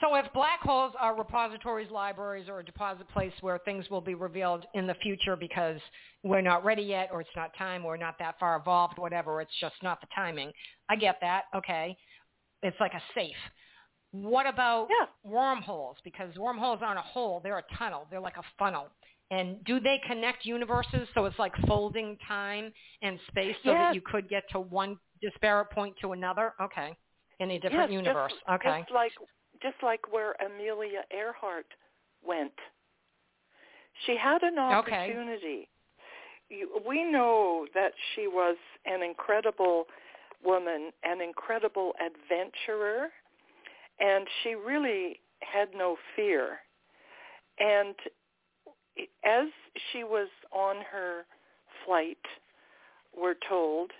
[0.00, 4.14] So if black holes are repositories, libraries, or a deposit place where things will be
[4.14, 5.78] revealed in the future because
[6.24, 9.52] we're not ready yet, or it's not time, or not that far evolved, whatever, it's
[9.60, 10.50] just not the timing.
[10.88, 11.44] I get that.
[11.54, 11.96] Okay.
[12.64, 13.36] It's like a safe.
[14.10, 15.06] What about Yeah.
[15.22, 15.98] wormholes?
[16.02, 18.06] Because wormholes aren't a hole; they're a tunnel.
[18.10, 18.90] They're like a funnel.
[19.32, 22.70] And do they connect universes so it's like folding time
[23.00, 23.88] and space so Yes.
[23.88, 26.52] that you could get to one disparate point to another?
[26.60, 26.94] Okay.
[27.40, 28.32] In a different yes, universe.
[28.32, 28.80] Just, okay.
[28.80, 29.12] Just like
[29.62, 31.66] just like where Amelia Earhart
[32.26, 32.52] went.
[34.06, 35.14] She had an Okay.
[35.14, 35.68] opportunity.
[36.50, 39.84] You, we know that she was an incredible
[40.44, 43.08] woman, an incredible adventurer,
[43.98, 46.58] and she really had no fear.
[47.58, 47.94] And
[49.24, 49.48] as
[49.92, 51.22] she was on her
[51.84, 52.18] flight,
[53.16, 53.90] we're told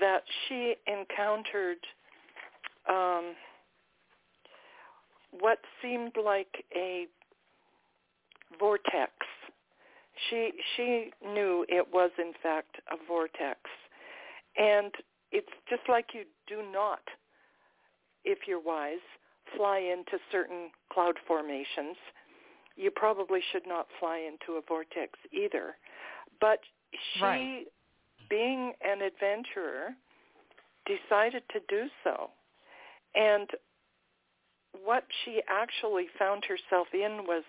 [0.00, 1.78] that she encountered
[2.88, 3.34] um,
[5.40, 7.06] what seemed like a
[8.58, 9.12] vortex.
[10.30, 13.58] She she knew it was in fact a vortex,
[14.56, 14.92] and
[15.32, 17.00] it's just like you do not,
[18.24, 19.02] if you're wise,
[19.56, 21.96] fly into certain cloud formations.
[22.76, 25.76] You probably should not fly into a vortex either.
[26.40, 26.60] But
[26.92, 27.66] she, Right.
[28.28, 29.94] being an adventurer,
[30.86, 32.30] decided to do so.
[33.14, 33.50] And
[34.82, 37.44] what she actually found herself in was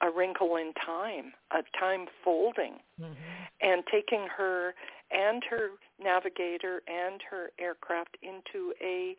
[0.00, 3.16] a wrinkle in time, a time folding, Mhm.
[3.60, 4.74] and taking her
[5.10, 9.16] and her navigator and her aircraft into a,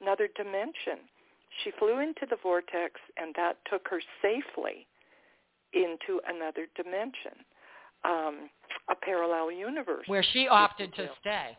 [0.00, 1.08] another dimension.
[1.62, 4.86] She flew into the vortex, and that took her safely
[5.72, 7.44] into another dimension,
[8.04, 8.48] um,
[8.90, 11.56] a parallel universe, Where she opted to stay.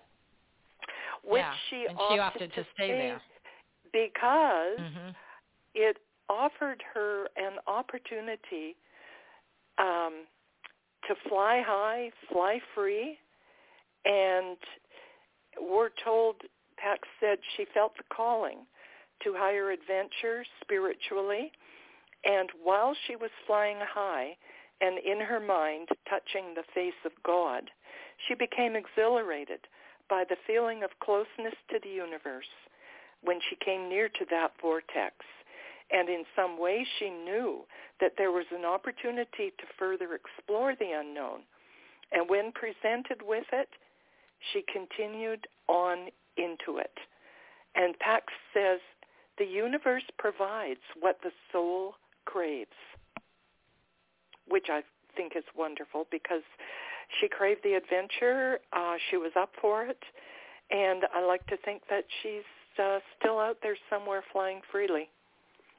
[1.24, 3.22] which yeah, she and she opted, opted to stay there.
[3.94, 5.10] because hmm
[5.76, 5.98] it
[6.30, 8.76] offered her an opportunity
[9.78, 10.26] um,
[11.08, 13.18] to fly high, fly free,
[14.06, 14.58] and
[15.62, 16.36] we're told,
[16.78, 18.60] Pax said she felt the calling
[19.24, 21.52] to higher adventure spiritually,
[22.26, 24.36] and while she was flying high
[24.82, 27.70] and in her mind touching the face of God,
[28.28, 29.60] she became exhilarated
[30.10, 32.50] by the feeling of closeness to the universe
[33.24, 35.14] when she came near to that vortex
[35.92, 37.62] and in some way she knew
[38.00, 41.42] that there was an opportunity to further explore the unknown.
[42.12, 43.70] And when presented with it,
[44.54, 46.94] she continued on into it.
[47.76, 48.80] And Pax says,
[49.38, 51.96] the universe provides what the soul
[52.32, 52.78] craves,
[54.48, 54.82] which I
[55.16, 56.44] think is wonderful because
[57.20, 58.60] she craved the adventure.
[58.72, 60.02] Uh, she was up for it.
[60.72, 62.46] And I like to think that she's
[62.78, 65.10] uh, still out there somewhere flying freely.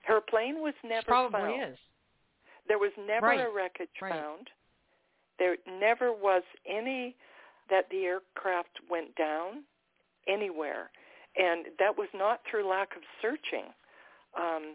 [0.04, 1.72] Her plane was never Probably found.
[1.72, 1.78] is.
[2.66, 3.46] There was never Right.
[3.46, 4.12] a wreckage Right.
[4.12, 4.48] found.
[5.38, 7.14] There never was any
[7.68, 9.62] that the aircraft went down
[10.26, 10.90] anywhere.
[11.36, 13.66] And that was not through lack of searching
[14.34, 14.74] um,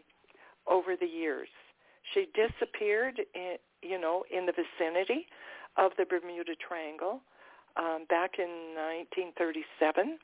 [0.67, 1.49] over the years.
[2.14, 5.28] She disappeared, in, you know, in the vicinity
[5.78, 7.22] of the Bermuda Triangle
[7.78, 8.74] um, back in
[9.12, 10.18] 1937.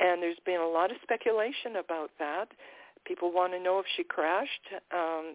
[0.00, 2.46] And there's been a lot of speculation about that.
[3.06, 5.34] People want to know if she crashed, um,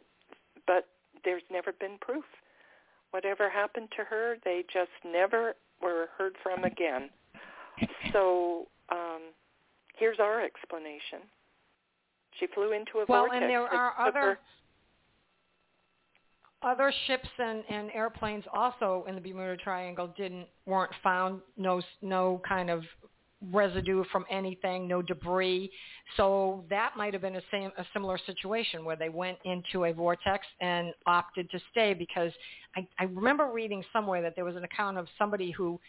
[0.68, 0.88] but
[1.24, 2.26] there's never been proof.
[3.12, 7.10] Whatever happened to her, they just never were heard from again.
[8.12, 9.22] So um,
[9.98, 11.20] here's our explanation.
[12.40, 13.42] She flew into a Well, vortex.
[13.42, 14.40] and there are other her-
[16.62, 21.42] other ships and, and airplanes also in the Bermuda Triangle didn't weren't found.
[21.58, 22.84] No no kind of
[23.52, 25.70] residue from anything, no debris.
[26.18, 29.94] So that might have been a same a similar situation where they went into a
[29.94, 32.32] vortex and opted to stay because
[32.76, 35.80] I, I remember reading somewhere that there was an account of somebody who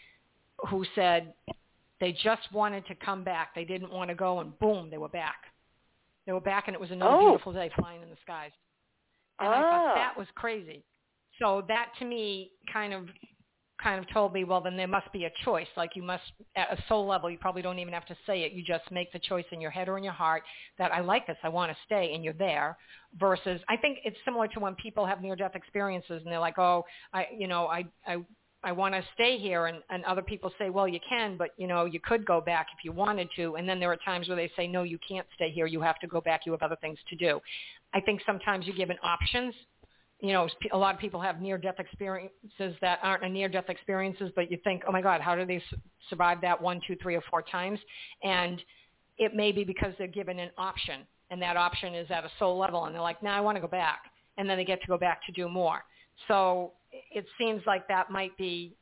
[0.69, 1.33] who said
[1.99, 3.55] they just wanted to come back.
[3.55, 5.37] They didn't want to go and boom, they were back.
[6.27, 7.29] They were back and it was another Oh.
[7.29, 8.51] beautiful day flying in the skies.
[9.39, 9.95] And I thought Ah.
[9.95, 10.83] that was crazy.
[11.39, 13.09] So that to me kind of
[13.79, 15.67] kind of told me, well, then there must be a choice.
[15.77, 16.23] Like you must,
[16.55, 18.51] at a soul level, you probably don't even have to say it.
[18.51, 20.41] You just make the choice in your head or in your heart
[20.79, 22.75] that I like this, I want to stay, and you're there.
[23.19, 26.85] Versus, I think it's similar to when people have near-death experiences and they're like, oh,
[27.13, 28.17] I, you know, I, I,
[28.67, 31.67] I want to stay here, and, and other people say, well, you can, but you
[31.67, 33.55] know, you could go back if you wanted to.
[33.55, 35.65] And then there are times where they say, no, you can't stay here.
[35.65, 36.41] You have to go back.
[36.45, 37.39] You have other things to do.
[37.93, 39.53] I think sometimes you're given options
[40.19, 44.57] you know, a lot of people have near-death experiences that aren't near-death experiences, but you
[44.63, 45.61] think, oh my God, how do they
[46.09, 47.79] survive that one, two, three, or four times?
[48.23, 48.59] And
[49.19, 51.01] it may be because they're given an option.
[51.29, 53.57] and that option is at a soul level, and they're like, "Now nah, I want
[53.57, 54.03] to go back,"
[54.37, 55.83] and then they get to go back to do more.
[56.29, 56.71] So
[57.11, 58.75] it seems like that might be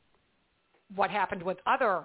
[0.94, 2.04] what happened with other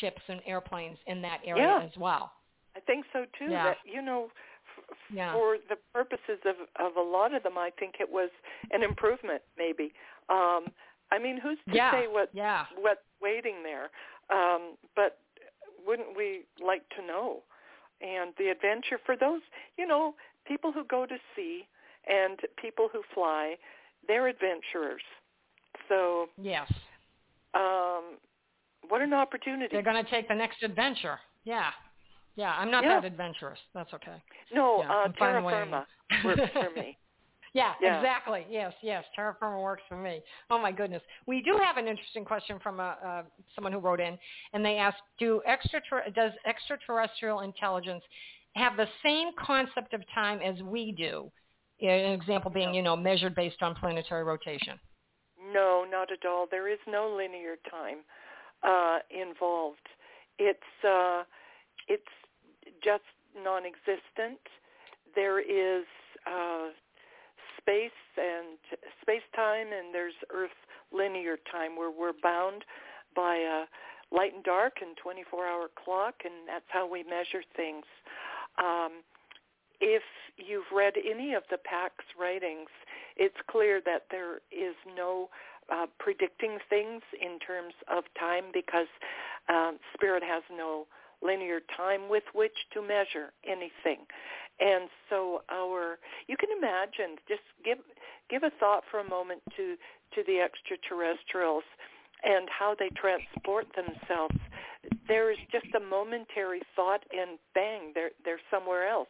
[0.00, 1.84] ships and airplanes in that area yeah.
[1.84, 2.32] as well.
[2.76, 3.50] I think so too.
[3.50, 3.64] Yeah.
[3.64, 4.28] That you know,
[4.78, 5.32] f- yeah.
[5.32, 8.30] for the purposes of of a lot of them, I think it was
[8.70, 9.42] an improvement.
[9.58, 9.92] Maybe.
[10.28, 10.66] Um,
[11.10, 11.92] I mean, who's to yeah.
[11.92, 12.64] say what yeah.
[12.76, 13.90] what's waiting there?
[14.30, 15.18] Um, but
[15.86, 17.42] wouldn't we like to know?
[18.00, 19.42] And the adventure for those,
[19.76, 20.14] you know,
[20.46, 21.66] people who go to sea
[22.08, 23.54] and people who fly,
[24.08, 25.02] they're adventurers.
[25.88, 26.70] So yes,
[27.54, 28.18] um,
[28.88, 29.68] what an opportunity!
[29.72, 31.18] they're going to take the next adventure.
[31.44, 31.70] Yeah,
[32.36, 32.54] yeah.
[32.56, 33.00] I'm not Yeah.
[33.00, 33.58] that adventurous.
[33.74, 34.22] That's okay.
[34.52, 35.86] No, Yeah, uh, terra firma
[36.24, 36.96] works for me.
[37.54, 37.98] Yeah, Yeah.
[37.98, 38.46] exactly.
[38.48, 39.04] Yes, yes.
[39.14, 40.22] Terra firma works for me.
[40.50, 41.02] Oh my goodness.
[41.26, 43.22] We do have an interesting question from a, uh,
[43.54, 44.18] someone who wrote in,
[44.54, 48.04] and they asked, "Do extrater- does extraterrestrial intelligence
[48.56, 51.30] have the same concept of time as we do?"
[51.82, 54.78] An example being, you know, measured based on planetary rotation.
[55.52, 56.46] No, not at all.
[56.50, 57.98] There is no linear time
[58.62, 59.88] uh, involved.
[60.38, 61.24] It's uh,
[61.88, 62.02] it's
[62.82, 63.02] just
[63.36, 64.38] non-existent.
[65.14, 65.84] There is
[66.26, 66.68] uh,
[67.58, 68.58] space and
[69.00, 70.50] space-time, and there's Earth
[70.92, 72.64] linear time, where we're bound
[73.14, 73.64] by a
[74.14, 77.84] light and dark and 24-hour clock, and that's how we measure things.
[78.58, 79.02] Um,
[79.82, 80.02] if
[80.38, 82.70] you've read any of the Pax's writings,
[83.16, 85.28] it's clear that there is no
[85.70, 88.86] uh, predicting things in terms of time because
[89.48, 90.86] um, spirit has no
[91.20, 94.06] linear time with which to measure anything.
[94.60, 97.78] And so our you can imagine just give
[98.30, 99.76] give a thought for a moment to
[100.14, 101.64] to the extraterrestrials
[102.22, 104.36] and how they transport themselves.
[105.08, 109.08] There is just a momentary thought and bang, they're they're somewhere else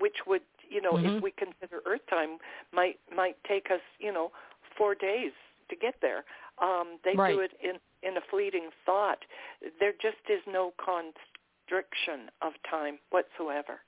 [0.00, 1.16] which would you know Mhm.
[1.16, 2.38] if we consider earth time
[2.72, 4.30] might might take us you know
[4.76, 5.32] four days
[5.70, 6.24] to get there
[6.62, 7.34] um they Right.
[7.34, 7.78] do it in
[8.08, 9.18] in a fleeting thought
[9.80, 13.80] there just is no constriction of time whatsoever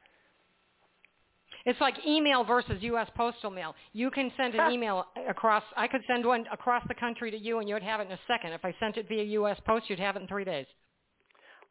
[1.66, 3.09] It's like email versus U.S.
[3.16, 3.74] postal mail.
[3.92, 5.62] You can send an email across.
[5.76, 8.20] I could send one across the country to you, and you'd have it in a
[8.26, 8.52] second.
[8.52, 9.59] If I sent it via U.S.
[9.66, 10.66] post, you'd have it in three days.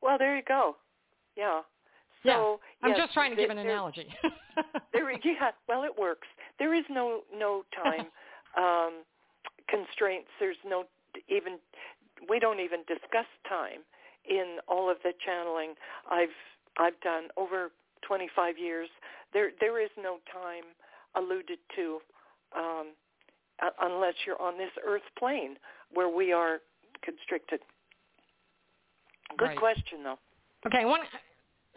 [0.01, 0.75] well there you go
[1.35, 1.61] yeah
[2.27, 2.55] Yeah.
[2.83, 4.07] I'm yes, just trying to give an there- analogy.
[4.93, 6.27] there yeah well it works
[6.59, 8.07] there is no no time
[8.57, 9.03] um
[9.69, 10.85] constraints there's no
[11.29, 11.59] even
[12.29, 13.81] we don't even discuss time
[14.27, 15.73] in all of the channeling
[16.09, 16.35] i've
[16.79, 17.71] i've done over
[18.07, 18.89] 25 years
[19.33, 20.63] there there is no time
[21.15, 21.99] alluded to
[22.55, 22.87] um
[23.61, 25.55] uh, unless you're on this earth plane
[25.93, 26.59] where we are
[27.03, 27.59] constricted
[29.37, 29.57] good Right.
[29.57, 30.17] question though
[30.65, 31.01] okay, one.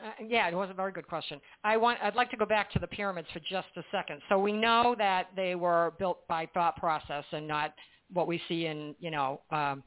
[0.03, 1.41] Uh, yeah, it was a very good question.
[1.65, 1.99] I want.
[2.03, 4.21] I'd like to go back to the pyramids for just a second.
[4.29, 7.75] So we know that they were built by thought process and not
[8.13, 9.83] what we see in, you know, um,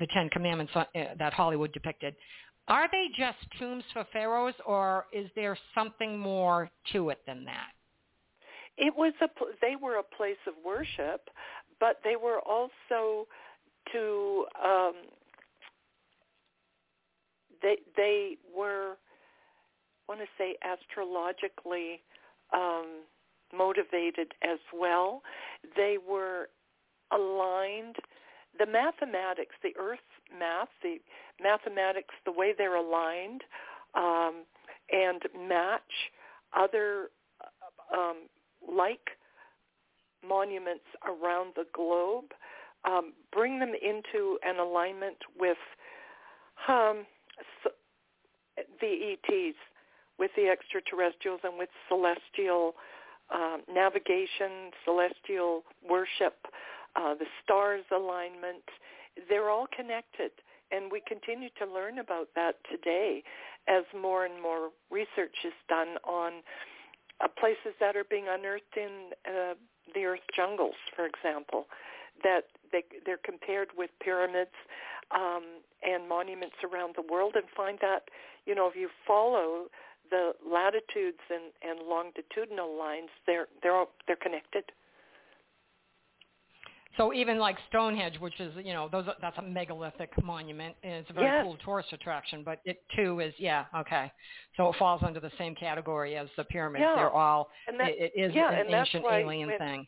[0.00, 0.84] the Ten Commandments uh,
[1.18, 2.14] that Hollywood depicted.
[2.66, 7.70] Are they just tombs for pharaohs, or is there something more to it than that?
[8.76, 9.28] It was a.
[9.60, 11.28] They were a place of worship,
[11.78, 13.28] but they were also
[13.92, 14.94] to um,
[17.62, 18.96] they they were
[20.08, 22.02] want to say astrologically
[22.52, 23.02] um,
[23.56, 25.22] motivated as well.
[25.76, 26.48] They were
[27.12, 27.96] aligned.
[28.58, 29.98] The mathematics, the Earth
[30.38, 30.98] math, the
[31.42, 33.42] mathematics, the way they're aligned
[33.94, 34.44] um,
[34.90, 35.82] and match
[36.56, 37.08] other
[37.40, 38.16] uh, um,
[38.66, 39.10] like
[40.26, 42.32] monuments around the globe,
[42.84, 45.58] um, bring them into an alignment with
[46.68, 47.04] um,
[47.38, 47.72] s
[48.80, 49.56] the ETs,
[50.18, 52.74] with the extraterrestrials, and with celestial
[53.32, 56.46] um, navigation, celestial worship,
[56.96, 58.64] uh, the stars alignment.
[59.28, 60.30] They're all connected,
[60.70, 63.22] and we continue to learn about that today
[63.68, 66.42] as more and more research is done on
[67.20, 69.54] uh, places that are being unearthed in uh,
[69.94, 71.66] the Earth jungles, for example,
[72.22, 74.54] that they, they're compared with pyramids
[75.14, 75.44] um,
[75.82, 78.04] and monuments around the world, and find that
[78.46, 79.66] you know if you follow
[80.10, 84.64] the latitudes and, and longitudinal lines, they're they're all, they're connected.
[86.96, 91.10] So even like Stonehenge, which is you know those that's a megalithic monument, and it's
[91.10, 91.42] a very Yes.
[91.44, 92.42] cool tourist attraction.
[92.44, 94.12] But it too is yeah okay.
[94.56, 96.82] So it falls under the same category as the pyramids.
[96.86, 96.94] Yeah.
[96.94, 99.86] They're all And that, it, it is yeah, an and ancient alien thing.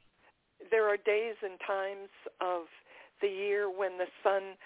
[0.73, 2.09] there are days and times
[2.41, 2.63] of
[3.23, 4.57] the year when the sun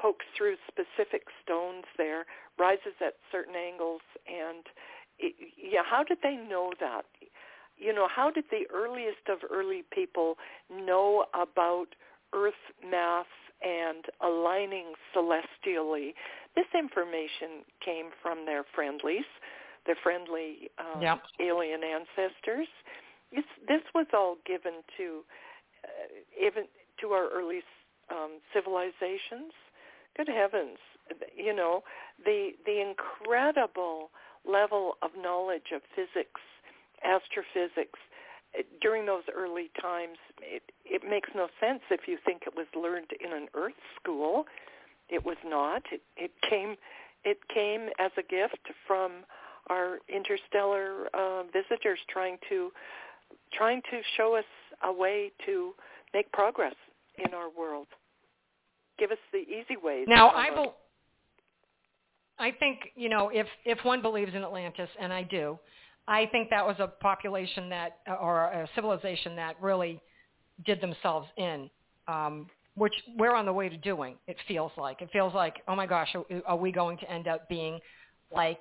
[0.00, 2.24] pokes through specific stones there,
[2.60, 4.62] rises at certain angles, and
[5.18, 7.04] yeah, how did they know that?
[7.76, 10.36] You know, how did the earliest of early people
[10.70, 11.94] know about
[12.34, 12.54] Earth
[12.88, 13.26] mass
[13.62, 16.14] and aligning celestially?
[16.56, 19.28] This information came from their friendlies,
[19.86, 21.22] their friendly um, yep.
[21.40, 22.68] alien ancestors.
[23.30, 25.20] It's, this was all given to
[25.84, 26.64] uh, even
[27.00, 27.60] to our early
[28.10, 29.52] um, civilizations.
[30.16, 30.78] Good heavens,
[31.36, 31.82] you know
[32.24, 34.10] the the incredible
[34.48, 36.40] level of knowledge of physics,
[37.04, 37.98] astrophysics
[38.58, 40.18] eh, during those early times.
[40.40, 44.46] It, it makes no sense if you think it was learned in an Earth school.
[45.08, 45.82] It was not.
[45.92, 46.76] It, it came
[47.24, 49.24] it came as a gift from
[49.68, 52.70] our interstellar uh, visitors trying to
[53.52, 54.44] trying to show us
[54.84, 55.72] a way to
[56.14, 56.74] make progress
[57.18, 57.86] in our world.
[58.98, 60.06] Give us the easy ways.
[60.08, 60.70] Now, I, be-
[62.38, 65.58] I think you know if if one believes in Atlantis, and I do,
[66.06, 70.00] I think that was a population that or a civilization that really
[70.64, 71.70] did themselves in,
[72.06, 74.16] um, which we're on the way to doing.
[74.26, 77.28] It feels like it feels like oh my gosh, are, are we going to end
[77.28, 77.80] up being
[78.34, 78.60] like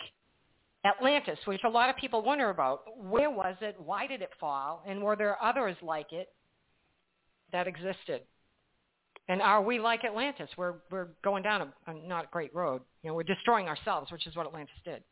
[0.85, 2.81] Atlantis, which a lot of people wonder about.
[2.97, 3.75] Where was it?
[3.83, 4.83] Why did it fall?
[4.87, 6.29] And were there others like it
[7.51, 8.21] that existed?
[9.29, 10.49] And are we like Atlantis?
[10.57, 12.81] We're we're going down a, a not a great road.
[13.03, 15.03] You know, we're destroying ourselves, which is what Atlantis did.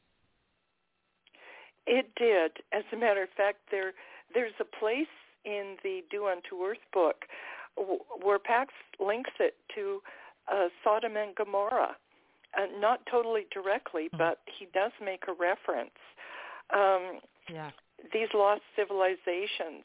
[1.86, 2.52] It did.
[2.72, 3.94] As a matter of fact, there
[4.34, 5.08] there's a place
[5.44, 7.26] in the Do Unto Earth book
[8.22, 10.02] where Pax links it to
[10.52, 11.96] uh, Sodom and Gomorrah.
[12.58, 14.18] Uh, not totally directly, mm-hmm.
[14.18, 15.98] but he does make a reference.
[16.74, 17.20] Um,
[17.52, 17.72] yeah.
[18.14, 19.84] These lost civilizations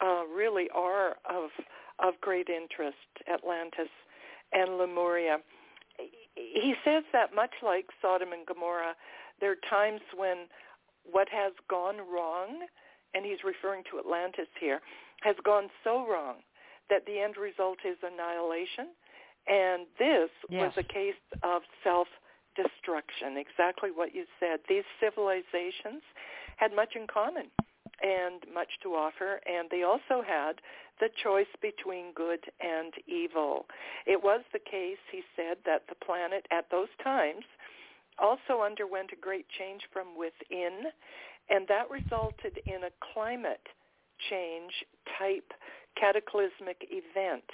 [0.00, 1.50] uh, really are of
[2.00, 2.96] of great interest,
[3.32, 3.90] Atlantis
[4.52, 5.38] and Lemuria.
[6.34, 8.94] He says that much like Sodom and Gomorrah,
[9.40, 10.46] there are times when
[11.10, 12.66] what has gone wrong,
[13.14, 14.80] and he's referring to Atlantis here,
[15.22, 16.36] has gone so wrong
[16.90, 18.88] that the end result is annihilation.
[19.46, 20.76] And this yes.
[20.76, 24.60] was a case of self-destruction, exactly what you said.
[24.68, 26.02] These civilizations
[26.56, 27.50] had much in common
[28.02, 30.60] and much to offer, and they also had
[31.00, 33.66] the choice between good and evil.
[34.06, 37.44] It was the case, he said, that the planet at those times
[38.18, 40.90] also underwent a great change from within,
[41.50, 43.66] and that resulted in a climate
[44.28, 44.72] change
[45.18, 45.52] type
[45.96, 47.44] cataclysmic event,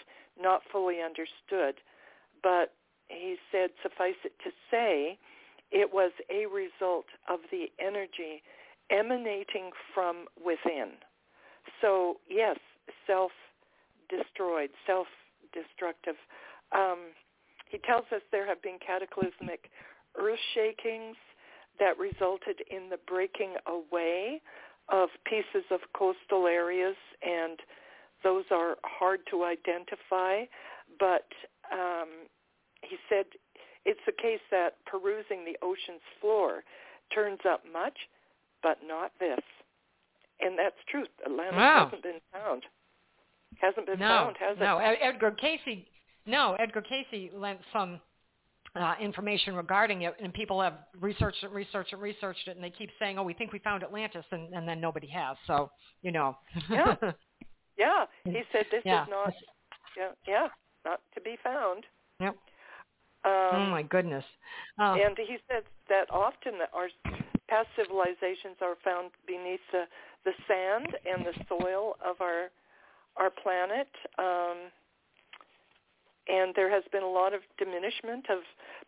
[0.40, 1.80] not fully understood.
[2.42, 2.72] But
[3.08, 5.18] he said, suffice it to say,
[5.70, 8.42] it was a result of the energy
[8.90, 10.92] emanating from within.
[11.80, 12.58] So yes,
[13.06, 16.16] self-destroyed, self-destructive.
[16.72, 16.98] Um,
[17.68, 19.70] he tells us there have been cataclysmic
[20.16, 21.16] earth shakings
[21.80, 24.40] that resulted in the breaking away
[24.88, 27.58] of pieces of coastal areas, and
[28.22, 30.44] those are hard to identify.
[31.00, 31.26] But
[31.72, 32.28] um,
[32.82, 33.24] he said
[33.84, 36.62] it's the case that perusing the ocean's floor
[37.12, 37.96] turns up much,
[38.64, 39.44] but not this.
[40.40, 41.04] And that's true.
[41.24, 41.84] Atlantis wow.
[41.84, 42.62] hasn't been found.
[43.60, 44.78] Hasn't been no, found, has no.
[44.78, 44.98] it?
[45.00, 45.84] No, Edgar Cayce.
[46.26, 48.00] No, Edgar Cayce lent some
[48.74, 52.70] uh, information regarding it, and people have researched it, researched it, researched it, and they
[52.70, 55.36] keep saying, "Oh, we think we found Atlantis," and, and then nobody has.
[55.46, 55.70] So,
[56.02, 56.36] you know.
[56.68, 56.96] yeah.
[57.76, 58.04] Yeah.
[58.24, 59.02] He said this yeah.
[59.02, 59.34] is not.
[59.98, 60.10] Yeah.
[60.28, 60.46] Yeah.
[60.84, 61.82] Not to be found.
[62.20, 62.36] Yep.
[63.24, 64.24] Um, oh my goodness.
[64.78, 64.94] Oh.
[64.94, 66.88] And he said that often that our
[67.48, 69.84] past civilizations are found beneath the
[70.24, 72.48] the sand and the soil of our
[73.16, 73.88] our planet.
[74.18, 74.70] Um,
[76.26, 78.38] and there has been a lot of diminishment of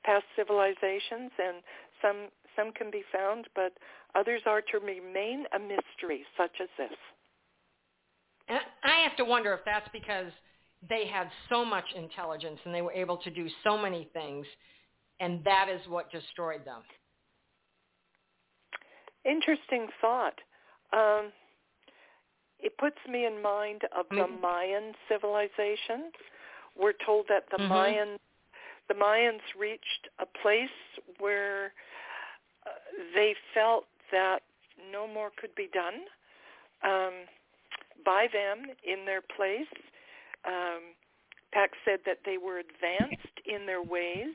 [0.05, 1.63] past civilizations, and
[2.01, 3.73] some some can be found, but
[4.15, 6.97] others are to remain a mystery, such as this.
[8.49, 10.33] And I have to wonder if that's because
[10.89, 14.47] they had so much intelligence and they were able to do so many things,
[15.21, 16.83] and that is what destroyed them.
[19.29, 20.41] Interesting thought.
[20.93, 21.33] Um,
[22.61, 26.13] it puts me in mind of the Mayan civilization.
[26.79, 27.69] We're told that the mm-hmm.
[27.69, 28.19] Mayan
[28.89, 30.69] the Mayans reached a place
[31.19, 31.73] where
[32.67, 32.71] uh,
[33.15, 34.41] they felt that
[34.93, 36.07] no more could be done
[36.85, 37.13] um,
[38.05, 39.67] by them in their place.
[40.47, 40.95] Um,
[41.53, 44.35] Pax said that they were advanced in their ways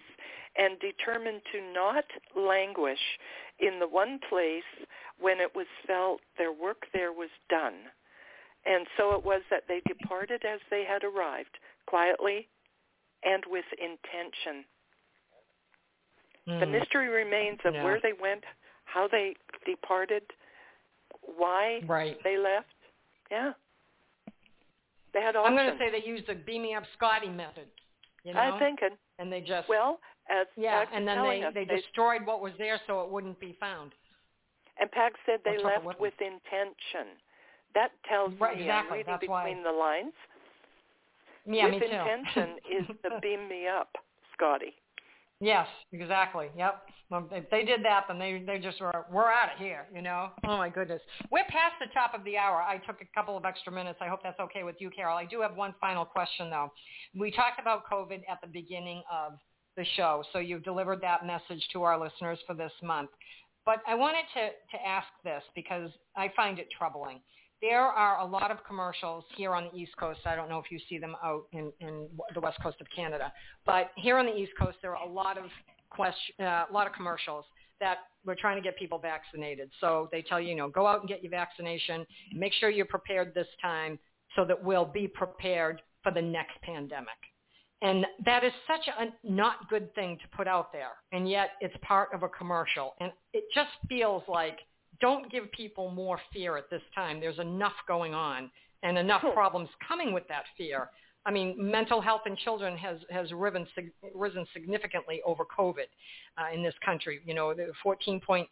[0.58, 3.00] and determined to not languish
[3.60, 4.64] in the one place
[5.20, 7.76] when it was felt their work there was done.
[8.66, 12.48] And so it was that they departed as they had arrived, quietly
[13.24, 14.66] and with intention.
[16.48, 16.60] Mm.
[16.60, 17.84] The mystery remains of yeah.
[17.84, 18.44] where they went,
[18.86, 19.36] how they
[19.66, 20.24] departed,
[21.38, 22.18] why right.
[22.24, 22.68] they left.
[23.30, 23.54] Yeah.
[25.14, 25.46] They had options.
[25.48, 27.68] I'm going to say they used the beam me up Scotty method.
[28.24, 28.40] You know?
[28.40, 28.98] I'm thinking.
[29.20, 30.00] And they just well,
[30.30, 33.58] as yeah, and then they us, they destroyed what was there so it wouldn't be
[33.60, 33.92] found.
[34.80, 37.18] And Pax said they left with with intention.
[37.74, 38.92] That tells Right, me exactly.
[38.92, 39.64] I'm reading That's between why.
[39.64, 40.14] the lines.
[41.46, 41.86] Yeah, with me too.
[41.86, 43.90] intention is the beam me up,
[44.34, 44.74] Scotty.
[45.40, 46.48] Yes, exactly.
[46.56, 46.84] Yep.
[47.10, 49.88] Well, if they did that, then they they just were we're out of here.
[49.94, 50.30] You know.
[50.46, 51.02] Oh my goodness.
[51.32, 52.62] We're past the top of the hour.
[52.62, 53.98] I took a couple of extra minutes.
[54.02, 55.18] I hope that's okay with you, Carole.
[55.18, 56.72] I do have one final question though.
[57.20, 59.34] We talked about COVID at the beginning of
[59.82, 63.10] the show, so you've delivered that message to our listeners for this month.
[63.66, 67.20] But I wanted to to ask this because I find it troubling
[67.62, 70.20] there are a lot of commercials here on the East Coast.
[70.26, 73.32] I don't know if you see them out in, in the West Coast of Canada,
[73.66, 75.46] but here on the East Coast, there are a lot of
[75.92, 77.46] question, uh, a lot of commercials
[77.80, 79.70] that we're trying to get people vaccinated.
[79.80, 82.06] So they tell you, you know, go out and get your vaccination.
[82.34, 84.00] Make sure you're prepared this time
[84.36, 87.10] so that we'll be prepared for the next pandemic.
[87.82, 90.92] And that is such a not good thing to put out there.
[91.12, 92.94] And yet it's part of a commercial.
[93.00, 94.60] And it just feels like–
[95.02, 97.20] don't give people more fear at this time.
[97.20, 98.50] There's enough going on
[98.84, 100.90] and enough problems coming with that fear.
[101.26, 103.68] I mean, mental health in children has has risen,
[104.16, 105.86] risen significantly over COVID
[106.38, 107.20] uh, in this country.
[107.26, 107.54] You know,
[107.86, 108.48] 14.3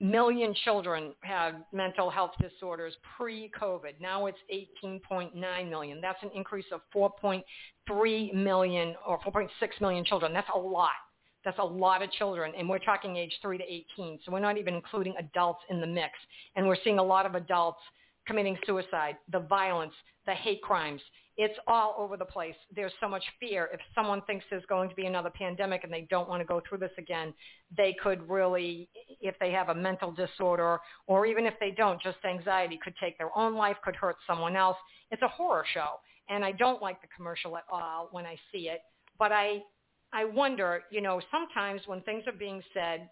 [0.00, 4.00] million children had mental health disorders pre-COVID.
[4.00, 4.38] Now it's
[4.84, 6.00] 18.9 million.
[6.00, 9.48] That's an increase of 4.3 million or 4.6
[9.80, 10.32] million children.
[10.32, 10.90] That's a lot.
[11.44, 14.18] That's a lot of children, and we're talking age 3 to 18.
[14.24, 16.12] So we're not even including adults in the mix.
[16.56, 17.80] And we're seeing a lot of adults
[18.26, 19.92] committing suicide, the violence,
[20.24, 21.02] the hate crimes.
[21.36, 22.54] It's all over the place.
[22.74, 23.68] There's so much fear.
[23.72, 26.62] If someone thinks there's going to be another pandemic and they don't want to go
[26.68, 27.34] through this again,
[27.76, 28.88] they could really,
[29.20, 30.78] if they have a mental disorder
[31.08, 34.54] or even if they don't, just anxiety could take their own life, could hurt someone
[34.54, 34.76] else.
[35.10, 35.98] It's a horror show.
[36.28, 38.80] And I don't like the commercial at all when I see it.
[39.18, 39.62] But I
[40.12, 43.10] I wonder, you know, sometimes when things are being said,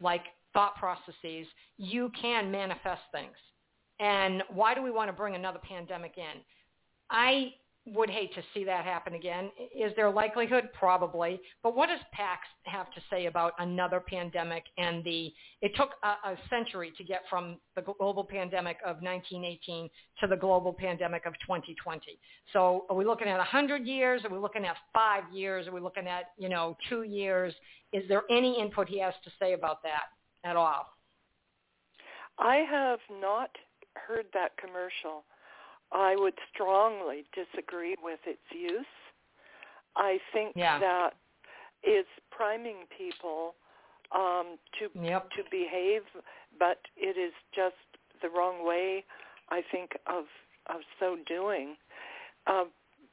[0.00, 0.22] like
[0.52, 3.34] thought processes, you can manifest things.
[3.98, 6.40] And why do we want to bring another pandemic in?
[7.12, 7.52] I
[7.84, 9.50] would hate to see that happen again.
[9.74, 10.68] Is there likelihood?
[10.72, 11.40] Probably.
[11.64, 15.32] But what does PAX have to say about another pandemic and the,
[15.62, 19.90] it took a, a, century to get from the global pandemic of 1918
[20.20, 22.18] to the global pandemic of 2020.
[22.52, 24.24] So are we looking at 100 years?
[24.24, 25.66] Are we looking at five years?
[25.66, 27.52] Are we looking at, you know, two years?
[27.92, 30.04] Is there any input he has to say about that
[30.48, 30.86] at all?
[32.38, 33.50] I have not
[33.94, 35.24] heard that commercial.
[35.92, 38.86] I would strongly disagree with its use.
[39.96, 40.78] I think yeah.
[40.78, 41.10] that
[41.84, 43.54] is priming people
[44.14, 45.30] um, to yep.
[45.30, 46.02] to behave,
[46.58, 47.74] but it is just
[48.22, 49.04] the wrong way.
[49.50, 50.24] I think of
[50.68, 51.76] of so doing.
[52.46, 52.64] Uh,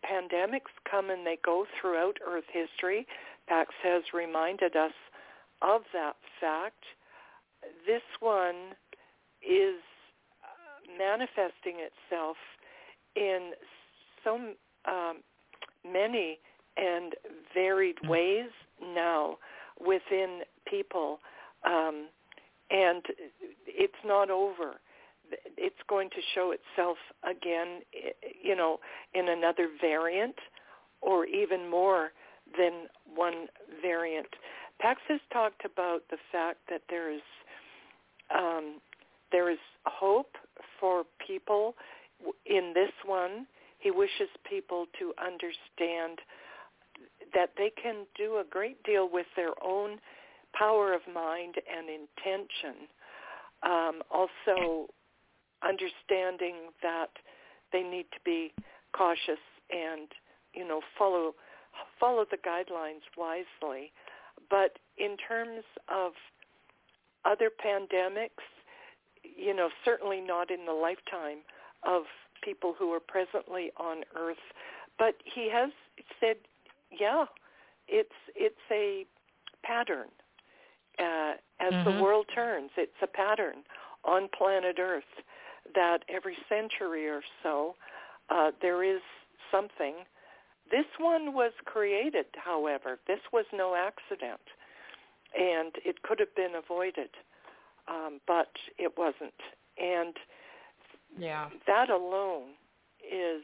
[0.05, 3.05] pandemics come and they go throughout Earth history.
[3.47, 4.93] Pax has reminded us
[5.61, 6.83] of that fact.
[7.85, 8.75] This one
[9.41, 9.81] is
[10.43, 12.37] uh, manifesting itself
[13.19, 13.51] in
[14.23, 14.35] so
[14.87, 15.17] um,
[15.85, 16.39] many
[16.77, 17.13] and
[17.53, 18.09] varied mm.
[18.09, 18.49] ways
[18.81, 19.37] now
[19.85, 21.19] within people,
[21.65, 22.07] um,
[22.71, 23.03] and
[23.67, 24.75] it's not over.
[25.57, 27.81] It's going to show itself again,
[28.41, 28.79] you know,
[29.13, 30.35] in another variant,
[31.01, 32.11] or even more
[32.57, 33.47] than one
[33.81, 34.27] variant.
[34.79, 37.21] Pax has talked about the fact that there is
[38.35, 38.79] um,
[39.31, 40.35] there is hope
[40.79, 41.75] for people
[42.45, 43.47] in this one,
[43.79, 46.19] he wishes people to understand
[47.33, 49.99] that they can do a great deal with their own
[50.53, 52.87] power of mind and intention.
[53.63, 54.87] Um, also,
[55.63, 57.09] understanding that
[57.71, 58.51] they need to be
[58.95, 60.07] cautious and
[60.53, 61.33] you know follow
[61.99, 63.91] follow the guidelines wisely.
[64.49, 66.13] But in terms of
[67.25, 68.43] other pandemics,
[69.23, 71.39] you know, certainly not in the lifetime
[71.83, 72.03] of
[72.43, 74.37] people who are presently on Earth.
[74.97, 75.71] But he has
[76.19, 76.37] said,
[76.91, 77.25] yeah,
[77.87, 79.05] it's it's a
[79.63, 80.07] pattern.
[80.97, 81.97] Uh, as mm-hmm.
[81.97, 83.63] the world turns, it's a pattern
[84.03, 85.03] on planet Earth
[85.75, 87.75] that every century or so
[88.29, 89.01] uh, there is
[89.51, 89.95] something.
[90.69, 92.99] This one was created, however.
[93.07, 94.41] This was no accident,
[95.37, 97.09] and it could have been avoided,
[97.87, 99.39] um, but it wasn't.
[99.77, 100.15] And
[101.19, 101.49] yeah.
[101.67, 102.49] That alone
[103.03, 103.43] is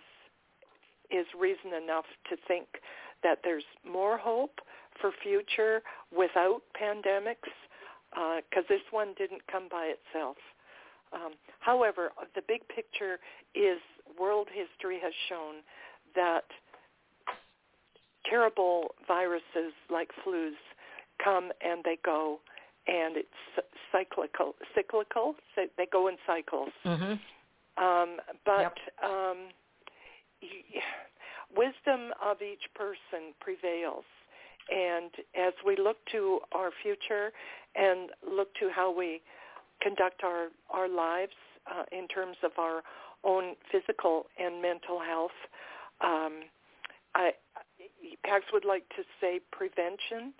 [1.11, 2.65] is reason enough to think
[3.21, 4.59] that there's more hope
[4.99, 5.81] for future
[6.15, 7.53] without pandemics
[8.11, 10.37] because uh, this one didn't come by itself.
[11.13, 13.19] Um, however, the big picture
[13.53, 13.79] is
[14.19, 15.55] world history has shown
[16.15, 16.45] that
[18.29, 20.53] terrible viruses like flus
[21.23, 22.39] come and they go,
[22.87, 23.27] and it's
[23.91, 24.55] cyclical.
[24.73, 25.35] Cyclical.
[25.55, 26.69] They go in cycles.
[26.85, 27.13] Mm-hmm.
[27.77, 28.77] Um, but yep.
[29.03, 29.37] um,
[31.55, 34.05] wisdom of each person prevails.
[34.69, 37.31] And as we look to our future
[37.75, 39.21] and look to how we
[39.81, 41.33] conduct our, our lives
[41.67, 42.81] uh, in terms of our
[43.23, 45.37] own physical and mental health,
[46.01, 46.41] um,
[47.13, 47.31] I,
[48.23, 50.33] PAX would like to say prevention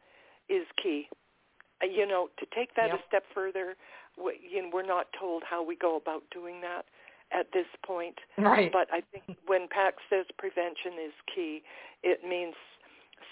[0.49, 1.07] is key.
[1.84, 2.99] Uh, you know, to take that yep.
[2.99, 3.76] a step further,
[4.18, 6.86] we, you know, we're not told how we go about doing that
[7.36, 8.16] at this point.
[8.38, 8.72] Right.
[8.72, 11.62] But I think when PAX says prevention is key,
[12.03, 12.56] it means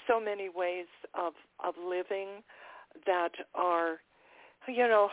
[0.07, 2.43] so many ways of of living
[3.05, 3.99] that are,
[4.67, 5.09] you know,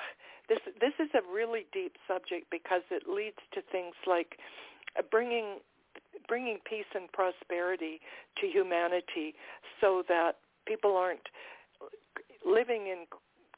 [0.49, 4.39] this this is a really deep subject because it leads to things like
[5.11, 5.59] bringing
[6.27, 8.01] bringing peace and prosperity
[8.41, 9.35] to humanity
[9.81, 10.37] so that
[10.67, 11.29] people aren't
[12.45, 13.05] living in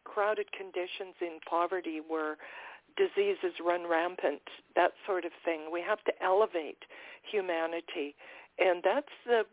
[0.04, 2.36] crowded conditions in poverty where
[2.96, 4.42] diseases run rampant,
[4.76, 5.70] that sort of thing.
[5.72, 6.84] We have to elevate
[7.30, 8.14] humanity.
[8.58, 9.44] And that's the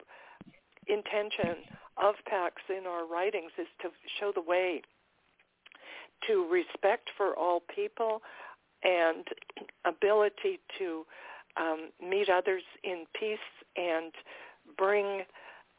[0.88, 1.64] intention
[1.98, 3.90] of PAX in our writings is to
[4.20, 4.82] show the way
[6.28, 8.22] to respect for all people
[8.84, 9.26] and
[9.86, 11.06] ability to
[11.58, 13.38] um, meet others in peace
[13.76, 14.12] and
[14.78, 15.24] bring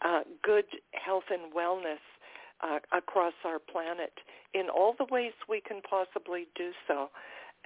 [0.02, 2.00] uh, good health and wellness
[2.62, 4.12] uh, across our planet
[4.54, 7.10] in all the ways we can possibly do so.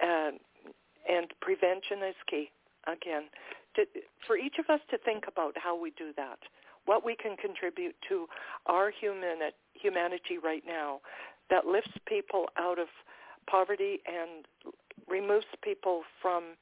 [0.01, 0.31] Uh,
[1.07, 2.49] and prevention is key.
[2.87, 3.23] Again,
[3.75, 3.85] to,
[4.27, 6.39] for each of us to think about how we do that,
[6.85, 8.27] what we can contribute to
[8.67, 9.39] our human,
[9.73, 10.99] humanity right now
[11.49, 12.87] that lifts people out of
[13.49, 14.45] poverty and
[15.07, 16.55] removes people from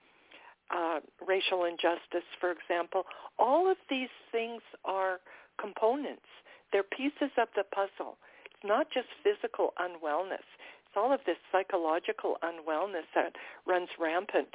[0.74, 3.04] uh, racial injustice, for example.
[3.38, 5.20] All of these things are
[5.60, 6.28] components.
[6.72, 8.18] They're pieces of the puzzle.
[8.46, 10.48] It's not just physical unwellness.
[10.94, 13.34] It's all of this psychological unwellness that
[13.66, 14.50] runs rampant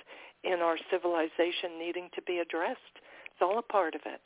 [0.44, 2.78] in our civilization needing to be addressed.
[3.26, 4.20] It's all a part of it.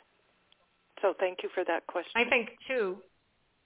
[1.00, 2.12] So thank you for that question.
[2.14, 2.98] I think, too,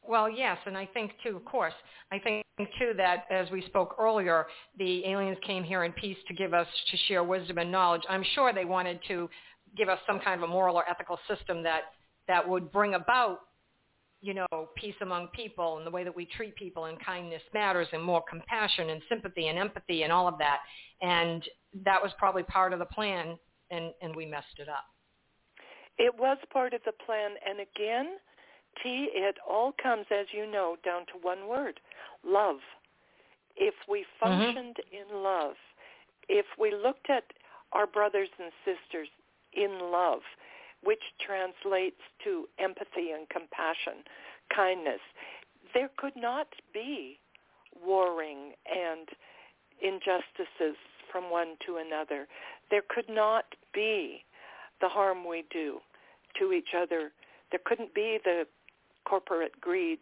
[0.07, 1.73] well, yes, and I think too, of course,
[2.13, 2.47] I think
[2.79, 4.47] too that as we spoke earlier,
[4.79, 8.03] the aliens came here in peace to give us, to share wisdom and knowledge.
[8.09, 9.29] I'm sure they wanted to
[9.77, 11.83] give us some kind of a moral or ethical system that,
[12.29, 13.41] that would bring about,
[14.21, 17.87] you know, peace among people and the way that we treat people and kindness matters
[17.93, 20.61] and more compassion and sympathy and empathy and all of that.
[21.03, 21.43] And
[21.85, 23.39] that was probably part of the plan
[23.71, 24.85] and, and we messed it up.
[25.99, 27.33] It was part of the plan.
[27.49, 28.17] And again,
[28.83, 31.81] T, it all comes, as you know, down to one word,
[32.25, 32.57] love.
[33.57, 34.41] If we Mm-hmm.
[34.43, 35.17] functioned mm-hmm.
[35.17, 35.55] in love,
[36.29, 37.25] if we looked at
[37.73, 39.09] our brothers and sisters
[39.53, 40.21] in love,
[40.87, 44.07] which translates to empathy and compassion,
[44.55, 45.01] kindness,
[45.75, 47.19] there could not be
[47.85, 49.09] warring and
[49.83, 50.79] injustices
[51.11, 52.29] from one to another.
[52.71, 53.45] There could not
[53.75, 54.23] be
[54.81, 55.81] the harm we do
[56.39, 57.11] to each other.
[57.51, 58.45] There couldn't be the
[59.05, 60.01] corporate greed,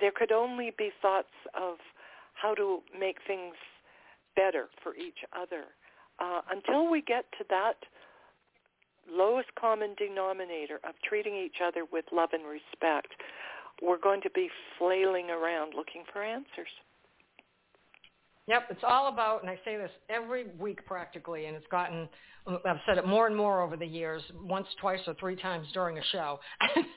[0.00, 1.76] there could only be thoughts of
[2.34, 3.54] how to make things
[4.34, 5.64] better for each other.
[6.18, 7.76] Uh, until we get to that
[9.10, 13.14] lowest common denominator of treating each other with love and respect,
[13.82, 16.70] we're going to be flailing around looking for answers.
[18.48, 22.08] Yep, it's all about, and I say this every week practically, and it's gotten,
[22.46, 25.98] I've said it more and more over the years, once, twice, or three times during
[25.98, 26.38] a show.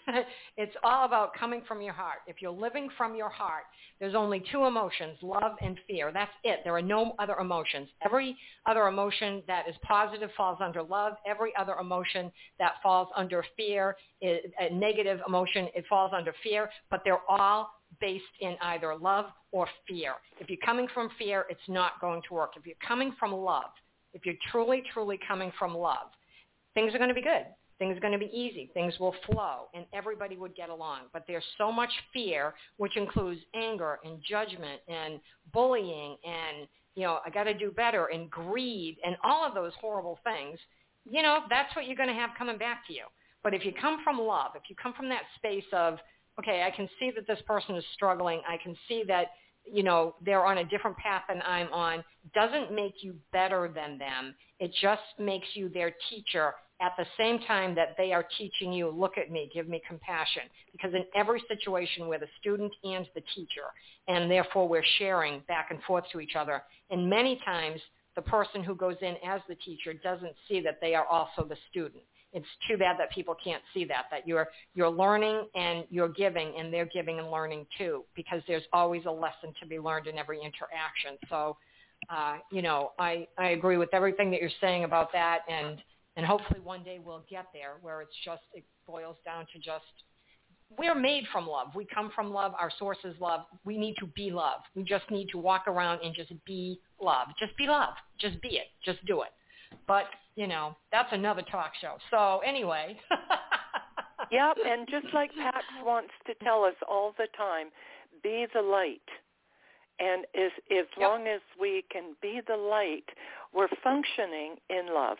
[0.58, 2.20] it's all about coming from your heart.
[2.28, 3.64] If you're living from your heart,
[4.00, 6.12] there's only two emotions, love and fear.
[6.14, 6.60] That's it.
[6.64, 7.90] There are no other emotions.
[8.06, 11.14] Every other emotion that is positive falls under love.
[11.28, 17.02] Every other emotion that falls under fear, a negative emotion, it falls under fear, but
[17.04, 17.72] they're all
[18.02, 20.14] based in either love or fear.
[20.40, 22.52] If you're coming from fear, it's not going to work.
[22.58, 23.72] If you're coming from love,
[24.14, 26.08] if you're truly, truly coming from love,
[26.74, 27.46] things are going to be good.
[27.78, 28.70] Things are going to be easy.
[28.74, 31.04] Things will flow, and everybody would get along.
[31.14, 35.20] But there's so much fear, which includes anger and judgment and
[35.54, 39.72] bullying and, you know, I got to do better and greed and all of those
[39.80, 40.60] horrible things.
[41.10, 43.06] You know, that's what you're going to have coming back to you.
[43.44, 46.00] But if you come from love, if you come from that space of,
[46.40, 48.41] okay, I can see that this person is struggling.
[48.48, 49.28] I can see that,
[49.66, 52.03] you know, they're on a different path than I'm on.
[52.34, 54.34] Doesn't make you better than them.
[54.60, 58.90] It just makes you their teacher at the same time that they are teaching you,
[58.90, 60.44] look at me, give me compassion.
[60.72, 63.68] Because in every situation we're the student and the teacher,
[64.07, 66.64] and therefore we're sharing back and forth to each other.
[66.90, 67.82] And many times
[68.16, 71.57] the person who goes in as the teacher doesn't see that they are also the
[71.70, 72.03] student.
[72.34, 76.53] It's too bad that people can't see that, that you're, you're learning and you're giving
[76.57, 80.18] and they're giving and learning too, because there's always a lesson to be learned in
[80.18, 81.18] every interaction.
[81.30, 81.57] So,
[82.10, 85.81] uh, you know, I, I agree with everything that you're saying about that and,
[86.18, 89.85] and hopefully one day we'll get there where it's just, it boils down to just
[90.77, 91.69] we're made from love.
[91.76, 92.53] We come from love.
[92.60, 93.41] Our source is love.
[93.65, 94.61] We need to be love.
[94.76, 97.27] We just need to walk around and just be love.
[97.39, 97.93] Just be love.
[98.19, 98.68] Just be it.
[98.85, 99.30] Just do it.
[99.88, 100.06] But,
[100.40, 101.98] you know, that's another talk show.
[102.10, 102.98] So anyway.
[104.32, 107.68] yep, and just like Pax wants to tell us all the time,
[108.24, 109.02] be the light.
[109.99, 111.10] And as, as yep.
[111.10, 113.03] long as we can be the light,
[113.53, 115.18] we're functioning in love.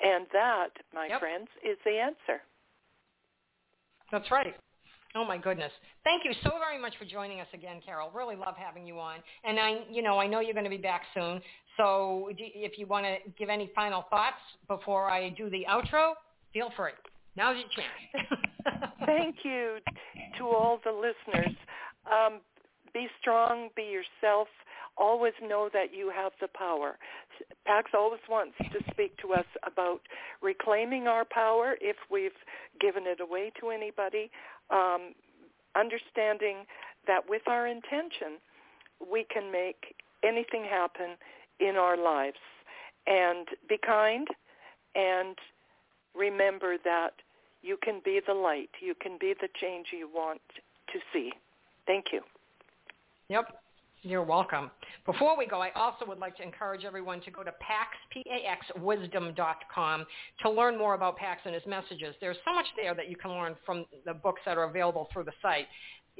[0.00, 1.20] And that, my yep.
[1.20, 2.40] friends, is the answer.
[4.10, 4.56] That's right.
[5.16, 5.72] Oh my goodness.
[6.04, 8.10] Thank you so very much for joining us again, Carole.
[8.14, 9.20] Really love having you on.
[9.44, 11.40] And I, you know, I know you're going to be back soon.
[11.78, 14.36] So if you want to give any final thoughts
[14.68, 16.12] before I do the outro,
[16.52, 16.92] feel free.
[17.34, 18.92] Now's your chance.
[19.06, 19.78] Thank you
[20.38, 21.56] to all the listeners.
[22.04, 22.40] Um,
[22.92, 24.48] be strong, be yourself.
[24.98, 26.96] Always know that you have the power.
[27.66, 30.00] Pax always wants to speak to us about
[30.40, 32.30] reclaiming our power if we've
[32.80, 34.30] given it away to anybody,
[34.70, 35.12] um,
[35.74, 36.66] understanding
[37.06, 38.38] that with our intention,
[39.10, 39.94] we can make
[40.24, 41.16] anything happen
[41.60, 42.38] in our lives.
[43.06, 44.26] And be kind
[44.96, 45.36] and
[46.14, 47.12] remember that
[47.62, 48.70] you can be the light.
[48.80, 50.40] You can be the change you want
[50.92, 51.32] to see.
[51.86, 52.22] Thank you.
[53.28, 53.60] Yep.
[54.02, 54.70] You're welcome.
[55.04, 58.66] Before we go, I also would like to encourage everyone to go to pax, P-A-X,
[60.42, 62.14] to learn more about Pax and his messages.
[62.20, 65.24] There's so much there that you can learn from the books that are available through
[65.24, 65.66] the site.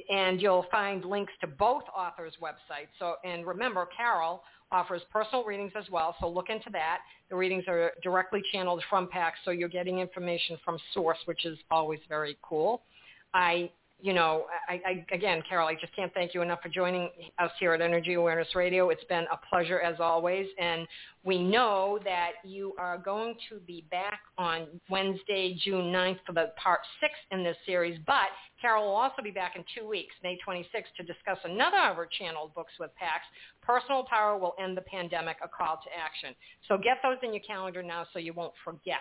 [0.09, 2.89] And you'll find links to both authors' websites.
[2.99, 6.99] So, and remember, Carole offers personal readings as well, so look into that.
[7.29, 11.57] The readings are directly channeled from Pax, so you're getting information from source, which is
[11.71, 12.81] always very cool.
[13.33, 17.09] I you know, I, I, again, Carole, I just can't thank you enough for joining
[17.39, 18.89] us here at Energy Awareness Radio.
[18.89, 20.87] It's been a pleasure as always, and
[21.23, 26.51] we know that you are going to be back on Wednesday, June 9th for the
[26.61, 28.27] part six in this series, but
[28.61, 32.07] Carole will also be back in two weeks, May 26th, to discuss another of her
[32.19, 33.23] channeled books with Pax,
[33.63, 36.35] Personal Power Will End the Pandemic, A Call to Action.
[36.67, 38.99] So get those in your calendar now so you won't forget.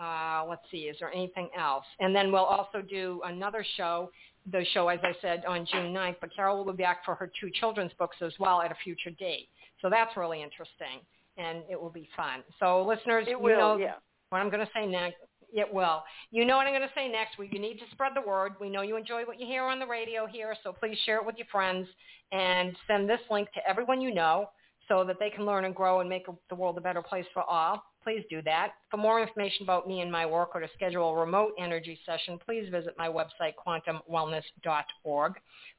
[0.00, 1.84] Uh, let's see, is there anything else?
[2.00, 4.10] And then we'll also do another show,
[4.50, 7.30] the show, as I said, on June 9th, but Carole will be back for her
[7.40, 9.48] two children's books as well at a future date.
[9.80, 11.00] So that's really interesting,
[11.36, 12.42] and it will be fun.
[12.58, 13.94] So listeners, it will, you know yeah.
[14.30, 15.16] what I'm going to say next.
[15.54, 16.02] It will.
[16.30, 17.38] You know what I'm going to say next.
[17.38, 18.52] We, you need to spread the word.
[18.58, 21.26] We know you enjoy what you hear on the radio here, so please share it
[21.26, 21.86] with your friends
[22.32, 24.46] and send this link to everyone you know
[24.88, 27.42] so that they can learn and grow and make the world a better place for
[27.42, 28.72] all please do that.
[28.90, 32.38] For more information about me and my work or to schedule a remote energy session,
[32.44, 35.32] please visit my website, quantumwellness.org.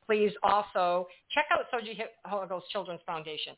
[0.06, 3.54] Please also check out Soji Huggles Children's Foundation.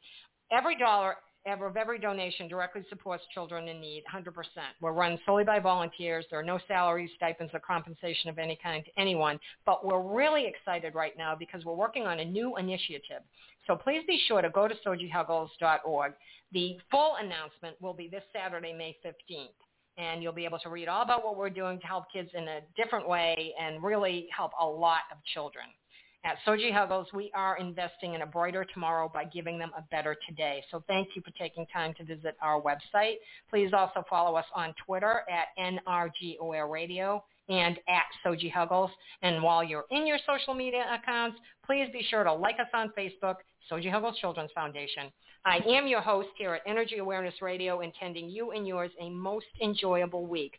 [0.52, 1.16] Every dollar
[1.48, 4.34] of every donation directly supports children in need, 100%.
[4.82, 6.26] We're run solely by volunteers.
[6.30, 9.40] There are no salaries, stipends, or compensation of any kind to anyone.
[9.66, 13.22] But we're really excited right now because we're working on a new initiative.
[13.68, 16.14] So please be sure to go to sojihuggles.org.
[16.52, 19.50] The full announcement will be this Saturday, May 15th.
[19.98, 22.48] And you'll be able to read all about what we're doing to help kids in
[22.48, 25.66] a different way and really help a lot of children.
[26.26, 30.18] At Soji Huggles, we are investing in a brighter tomorrow by giving them a better
[30.28, 30.64] today.
[30.72, 33.18] So thank you for taking time to visit our website.
[33.48, 38.90] Please also follow us on Twitter at NRG Aware Radio and at Soji Huggles.
[39.22, 42.92] And while you're in your social media accounts, please be sure to like us on
[42.98, 43.36] Facebook,
[43.72, 45.12] Soji Huggles Children's Foundation.
[45.46, 49.46] I am your host here at Energy Awareness Radio, intending you and yours a most
[49.62, 50.54] enjoyable week.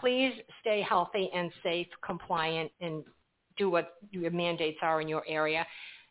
[0.00, 0.32] Please
[0.62, 3.04] stay healthy and safe, compliant, and
[3.58, 5.66] do what your mandates are in your area.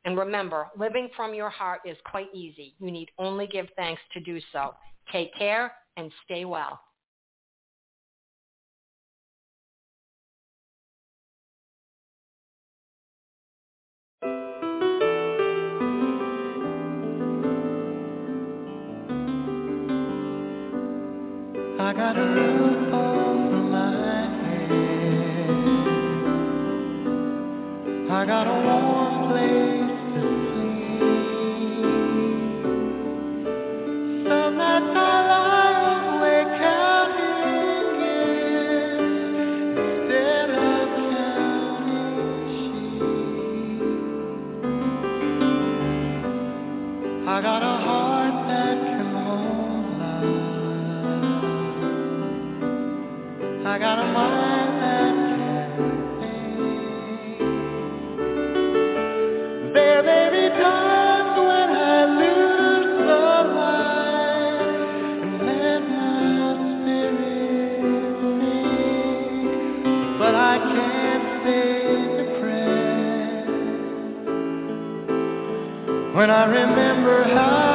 [0.05, 2.75] And remember, living from your heart is quite easy.
[2.79, 4.75] You need only give thanks to do so.
[5.11, 6.79] Take care and stay well.
[21.91, 23.91] I got a roof over my
[24.45, 25.49] head.
[28.09, 28.80] I got a warm
[76.21, 77.70] when I remember how.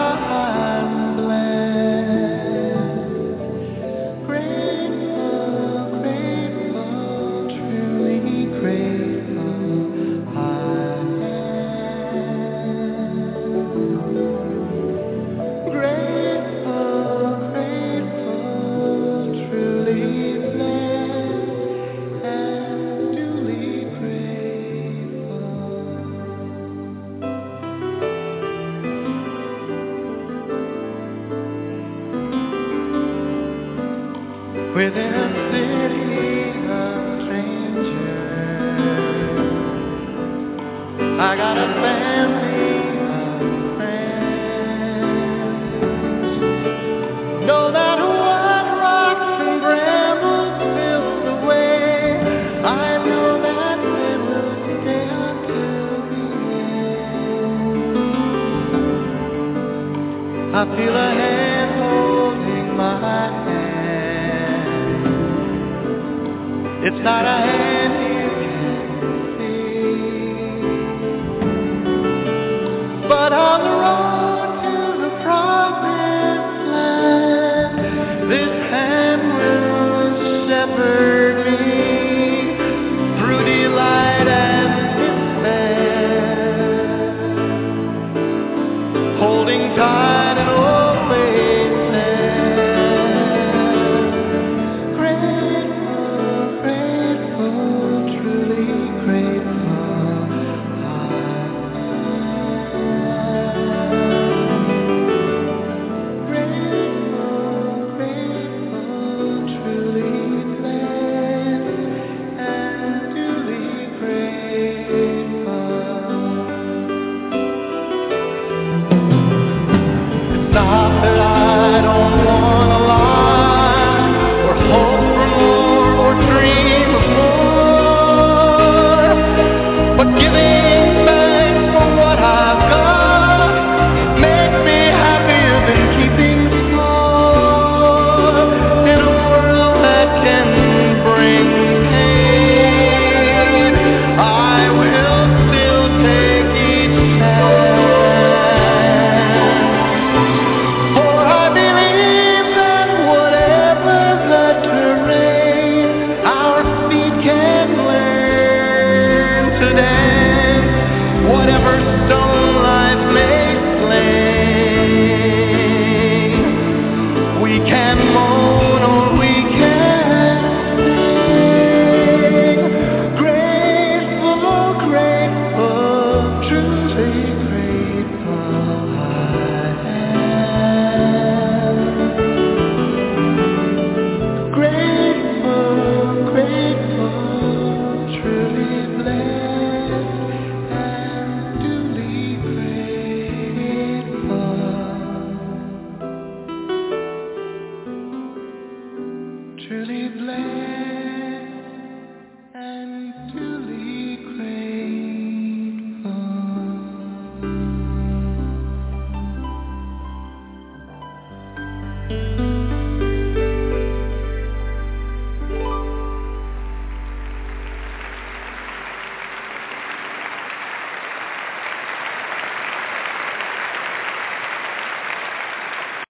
[67.06, 67.55] Holding my